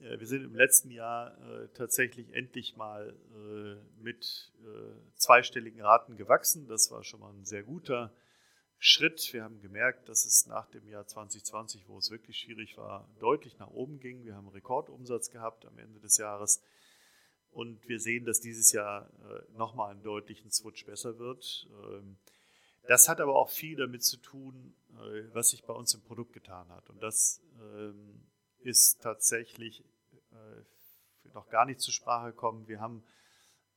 Äh, 0.00 0.18
wir 0.18 0.26
sind 0.26 0.44
im 0.44 0.54
letzten 0.54 0.90
Jahr 0.90 1.38
äh, 1.38 1.68
tatsächlich 1.68 2.32
endlich 2.34 2.76
mal 2.76 3.16
äh, 3.32 4.02
mit 4.02 4.52
zweistelligen 5.16 5.80
Raten 5.80 6.16
gewachsen. 6.16 6.68
Das 6.68 6.90
war 6.90 7.02
schon 7.04 7.20
mal 7.20 7.32
ein 7.32 7.44
sehr 7.44 7.62
guter 7.62 8.12
Schritt. 8.88 9.32
Wir 9.32 9.42
haben 9.42 9.60
gemerkt, 9.60 10.08
dass 10.08 10.24
es 10.24 10.46
nach 10.46 10.68
dem 10.68 10.86
Jahr 10.88 11.04
2020, 11.04 11.88
wo 11.88 11.98
es 11.98 12.12
wirklich 12.12 12.38
schwierig 12.38 12.76
war, 12.76 13.08
deutlich 13.18 13.58
nach 13.58 13.70
oben 13.70 13.98
ging. 13.98 14.24
Wir 14.24 14.36
haben 14.36 14.46
einen 14.46 14.54
Rekordumsatz 14.54 15.30
gehabt 15.30 15.66
am 15.66 15.76
Ende 15.76 15.98
des 15.98 16.18
Jahres. 16.18 16.62
Und 17.50 17.88
wir 17.88 17.98
sehen, 17.98 18.24
dass 18.24 18.40
dieses 18.40 18.70
Jahr 18.70 19.10
nochmal 19.56 19.90
einen 19.90 20.04
deutlichen 20.04 20.52
Switch 20.52 20.86
besser 20.86 21.18
wird. 21.18 21.68
Ähm, 21.82 22.16
Das 22.86 23.08
hat 23.08 23.20
aber 23.20 23.34
auch 23.34 23.50
viel 23.50 23.76
damit 23.76 24.04
zu 24.04 24.18
tun, 24.18 24.72
äh, 24.92 25.34
was 25.34 25.48
sich 25.48 25.64
bei 25.64 25.74
uns 25.74 25.92
im 25.94 26.02
Produkt 26.02 26.32
getan 26.32 26.68
hat. 26.68 26.88
Und 26.88 27.02
das 27.02 27.40
ähm, 27.60 28.22
ist 28.60 29.02
tatsächlich 29.02 29.82
äh, 30.30 31.32
noch 31.34 31.48
gar 31.48 31.64
nicht 31.66 31.80
zur 31.80 31.92
Sprache 31.92 32.28
gekommen. 32.30 32.68
Wir 32.68 32.80
haben 32.80 33.02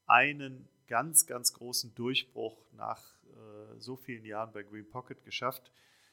einen 0.06 0.70
ganz, 0.90 1.28
ganz 1.28 1.54
großen 1.54 1.96
Durchbruch 1.96 2.66
nach 2.74 3.16
äh, 3.24 3.80
so 3.80 3.96
vielen 3.96 4.26
Jahren 4.26 4.52
bei 4.52 4.64
Green 4.64 4.90
Pocket 4.90 5.24
geschafft. 5.24 5.72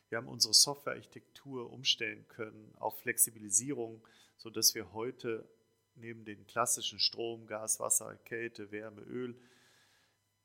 Wir 0.09 0.19
haben 0.19 0.29
unsere 0.29 0.55
Softwarearchitektur 0.55 1.73
umstellen 1.73 2.29
können 2.29 2.73
auf 2.77 3.01
Flexibilisierung, 3.01 4.07
sodass 4.37 4.75
wir 4.75 4.93
heute 4.93 5.49
neben 5.97 6.25
den 6.25 6.47
klassischen 6.47 6.99
Strom, 6.99 7.47
Gas, 7.47 7.81
Wasser, 7.81 8.15
Kälte, 8.25 8.71
Wärme, 8.71 9.01
Öl 9.01 9.35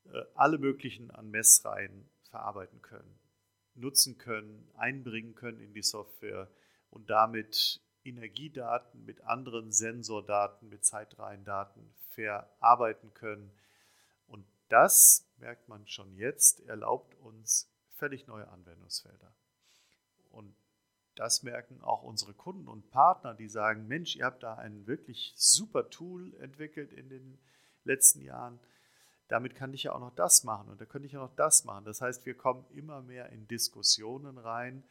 äh, 0.05 0.23
alle 0.33 0.57
möglichen 0.57 1.11
an 1.11 1.29
Messreihen 1.29 2.09
verarbeiten 2.29 2.81
können, 2.81 3.19
nutzen 3.75 4.17
können, 4.17 4.71
einbringen 4.75 5.35
können 5.35 5.59
in 5.59 5.73
die 5.73 5.83
Software 5.83 6.49
und 6.89 7.09
damit 7.09 7.81
Energiedaten 8.03 9.03
mit 9.05 9.21
anderen 9.25 9.73
Sensordaten, 9.73 10.69
mit 10.69 10.85
Zeitreihendaten 10.85 11.93
verarbeiten 12.09 13.13
können. 13.13 13.51
Das, 14.71 15.27
merkt 15.37 15.67
man 15.67 15.85
schon 15.85 16.15
jetzt, 16.15 16.61
erlaubt 16.61 17.13
uns 17.15 17.69
völlig 17.97 18.25
neue 18.27 18.47
Anwendungsfelder. 18.47 19.35
Und 20.29 20.55
das 21.15 21.43
merken 21.43 21.81
auch 21.81 22.03
unsere 22.03 22.33
Kunden 22.33 22.69
und 22.69 22.89
Partner, 22.89 23.33
die 23.33 23.49
sagen, 23.49 23.87
Mensch, 23.87 24.15
ihr 24.15 24.23
habt 24.23 24.43
da 24.43 24.55
ein 24.55 24.87
wirklich 24.87 25.33
super 25.35 25.89
Tool 25.89 26.33
entwickelt 26.35 26.93
in 26.93 27.09
den 27.09 27.37
letzten 27.83 28.21
Jahren. 28.21 28.61
Damit 29.27 29.55
kann 29.55 29.73
ich 29.73 29.83
ja 29.83 29.91
auch 29.91 29.99
noch 29.99 30.15
das 30.15 30.45
machen 30.45 30.69
und 30.69 30.79
da 30.79 30.85
könnte 30.85 31.05
ich 31.05 31.11
ja 31.11 31.19
noch 31.19 31.35
das 31.35 31.65
machen. 31.65 31.83
Das 31.83 31.99
heißt, 31.99 32.25
wir 32.25 32.37
kommen 32.37 32.65
immer 32.69 33.01
mehr 33.01 33.29
in 33.29 33.49
Diskussionen 33.49 34.37
rein, 34.37 34.85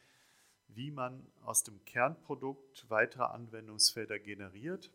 wie 0.67 0.91
man 0.91 1.25
aus 1.41 1.63
dem 1.63 1.83
Kernprodukt 1.85 2.87
weitere 2.89 3.23
Anwendungsfelder 3.23 4.19
generiert. 4.19 4.91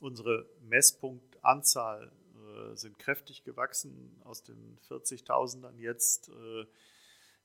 Unsere 0.00 0.48
Messpunktanzahl 0.62 2.10
äh, 2.46 2.76
sind 2.76 2.98
kräftig 2.98 3.44
gewachsen 3.44 4.20
aus 4.24 4.42
den 4.42 4.78
40.000ern 4.88 5.76
jetzt 5.78 6.30
äh, 6.30 6.66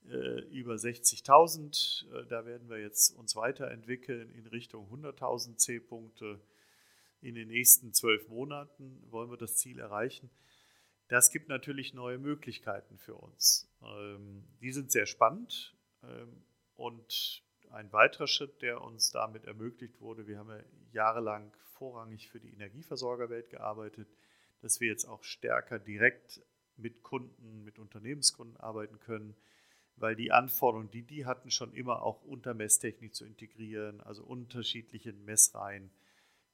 äh, 0.10 0.42
über 0.50 0.76
60.000. 0.76 2.12
Äh, 2.14 2.26
da 2.28 2.46
werden 2.46 2.70
wir 2.70 2.80
jetzt 2.80 3.12
uns 3.12 3.36
weiterentwickeln 3.36 4.32
in 4.32 4.48
Richtung 4.48 4.90
100.000 4.92 5.58
C-Punkte. 5.58 6.40
In 7.22 7.36
den 7.36 7.50
nächsten 7.50 7.94
zwölf 7.94 8.28
Monaten 8.30 9.04
wollen 9.12 9.30
wir 9.30 9.38
das 9.38 9.56
Ziel 9.58 9.80
erreichen. 9.80 10.32
Das 11.08 11.30
gibt 11.30 11.50
natürlich 11.50 11.94
neue 11.94 12.18
Möglichkeiten 12.18 12.98
für 12.98 13.16
uns. 13.16 13.70
Ähm, 13.84 14.44
die 14.62 14.72
sind 14.72 14.92
sehr 14.92 15.06
spannend 15.06 15.76
ähm, 16.04 16.44
und 16.76 17.44
ein 17.70 17.92
weiterer 17.94 18.28
Schritt, 18.28 18.62
der 18.62 18.82
uns 18.82 19.12
damit 19.12 19.46
ermöglicht 19.46 20.02
wurde, 20.02 20.28
wir 20.28 20.40
haben 20.40 20.50
ja 20.50 20.64
jahrelang 20.92 21.54
vorrangig 21.74 22.30
für 22.30 22.40
die 22.40 22.54
Energieversorgerwelt 22.54 23.50
gearbeitet, 23.50 24.08
dass 24.62 24.80
wir 24.80 24.88
jetzt 24.88 25.06
auch 25.06 25.24
stärker 25.24 25.80
direkt 25.80 26.42
mit 26.78 27.04
Kunden, 27.04 27.64
mit 27.64 27.80
Unternehmenskunden 27.80 28.58
arbeiten 28.58 29.00
können 29.00 29.36
weil 30.02 30.16
die 30.16 30.32
Anforderungen, 30.32 30.90
die 30.90 31.04
die 31.04 31.26
hatten, 31.26 31.52
schon 31.52 31.74
immer 31.74 32.02
auch 32.02 32.24
unter 32.24 32.54
Messtechnik 32.54 33.16
zu 33.16 33.26
integrieren, 33.26 34.02
also 34.02 34.24
unterschiedliche 34.24 35.14
Messreihen, 35.14 35.92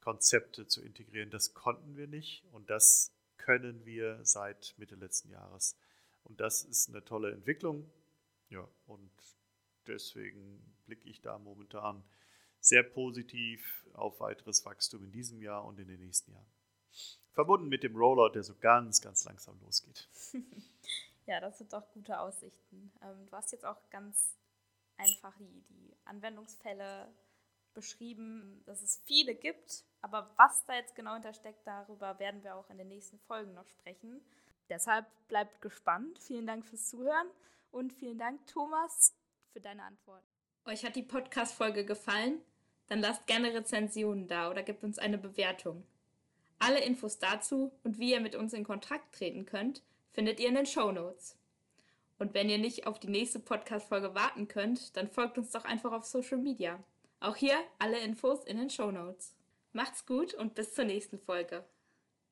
Konzepte 0.01 0.67
zu 0.67 0.83
integrieren, 0.83 1.29
das 1.29 1.53
konnten 1.53 1.97
wir 1.97 2.07
nicht 2.07 2.43
und 2.51 2.69
das 2.69 3.13
können 3.37 3.85
wir 3.85 4.23
seit 4.23 4.75
Mitte 4.77 4.95
letzten 4.95 5.29
Jahres. 5.29 5.77
Und 6.23 6.39
das 6.39 6.63
ist 6.63 6.89
eine 6.89 7.03
tolle 7.03 7.31
Entwicklung. 7.31 7.89
Ja, 8.49 8.67
und 8.85 9.11
deswegen 9.85 10.75
blicke 10.85 11.09
ich 11.09 11.21
da 11.21 11.37
momentan 11.37 12.03
sehr 12.59 12.83
positiv 12.83 13.85
auf 13.93 14.19
weiteres 14.19 14.65
Wachstum 14.65 15.03
in 15.03 15.11
diesem 15.11 15.41
Jahr 15.41 15.65
und 15.65 15.79
in 15.79 15.87
den 15.87 15.99
nächsten 15.99 16.31
Jahren. 16.31 16.56
Verbunden 17.33 17.67
mit 17.67 17.83
dem 17.83 17.95
Rollout, 17.95 18.33
der 18.33 18.43
so 18.43 18.55
ganz, 18.55 19.01
ganz 19.01 19.25
langsam 19.25 19.59
losgeht. 19.61 20.07
Ja, 21.27 21.41
das 21.41 21.57
sind 21.57 21.73
doch 21.73 21.83
gute 21.89 22.19
Aussichten. 22.21 22.89
Ähm, 23.01 23.25
du 23.25 23.33
hast 23.33 23.51
jetzt 23.51 23.65
auch 23.65 23.89
ganz 23.89 24.37
einfach 24.95 25.35
die, 25.37 25.61
die 25.69 25.93
Anwendungsfälle 26.05 27.13
beschrieben, 27.73 28.63
dass 28.65 28.81
es 28.81 29.01
viele 29.05 29.35
gibt, 29.35 29.83
aber 30.01 30.31
was 30.37 30.65
da 30.65 30.73
jetzt 30.75 30.95
genau 30.95 31.13
hintersteckt, 31.13 31.67
darüber 31.67 32.17
werden 32.17 32.43
wir 32.43 32.55
auch 32.55 32.69
in 32.69 32.77
den 32.77 32.87
nächsten 32.87 33.19
Folgen 33.19 33.53
noch 33.53 33.67
sprechen. 33.67 34.21
Deshalb 34.69 35.05
bleibt 35.27 35.61
gespannt. 35.61 36.17
Vielen 36.19 36.47
Dank 36.47 36.65
fürs 36.65 36.89
Zuhören 36.89 37.27
und 37.71 37.93
vielen 37.93 38.17
Dank, 38.17 38.47
Thomas, 38.47 39.13
für 39.51 39.59
deine 39.59 39.83
Antwort. 39.83 40.23
Euch 40.65 40.83
hat 40.85 40.95
die 40.95 41.03
Podcast-Folge 41.03 41.85
gefallen? 41.85 42.41
Dann 42.87 42.99
lasst 42.99 43.27
gerne 43.27 43.53
Rezensionen 43.53 44.27
da 44.27 44.49
oder 44.49 44.63
gebt 44.63 44.83
uns 44.83 44.97
eine 44.97 45.17
Bewertung. 45.17 45.85
Alle 46.59 46.83
Infos 46.83 47.19
dazu 47.19 47.71
und 47.83 47.99
wie 47.99 48.11
ihr 48.11 48.19
mit 48.19 48.35
uns 48.35 48.53
in 48.53 48.63
Kontakt 48.63 49.15
treten 49.15 49.45
könnt, 49.45 49.83
findet 50.13 50.39
ihr 50.39 50.49
in 50.49 50.55
den 50.55 50.65
Show 50.65 50.91
Notes. 50.91 51.35
Und 52.19 52.33
wenn 52.33 52.49
ihr 52.49 52.57
nicht 52.57 52.87
auf 52.87 52.99
die 52.99 53.09
nächste 53.09 53.39
Podcast-Folge 53.39 54.15
warten 54.15 54.47
könnt, 54.47 54.97
dann 54.97 55.07
folgt 55.07 55.37
uns 55.37 55.51
doch 55.51 55.65
einfach 55.65 55.91
auf 55.91 56.05
Social 56.05 56.39
Media. 56.39 56.83
Auch 57.19 57.35
hier 57.35 57.57
alle 57.77 57.99
Infos 57.99 58.43
in 58.43 58.57
den 58.57 58.69
Show 58.69 58.91
Notes. 58.91 59.35
Macht's 59.73 60.05
gut 60.05 60.33
und 60.33 60.55
bis 60.55 60.73
zur 60.73 60.85
nächsten 60.85 61.19
Folge. 61.19 61.63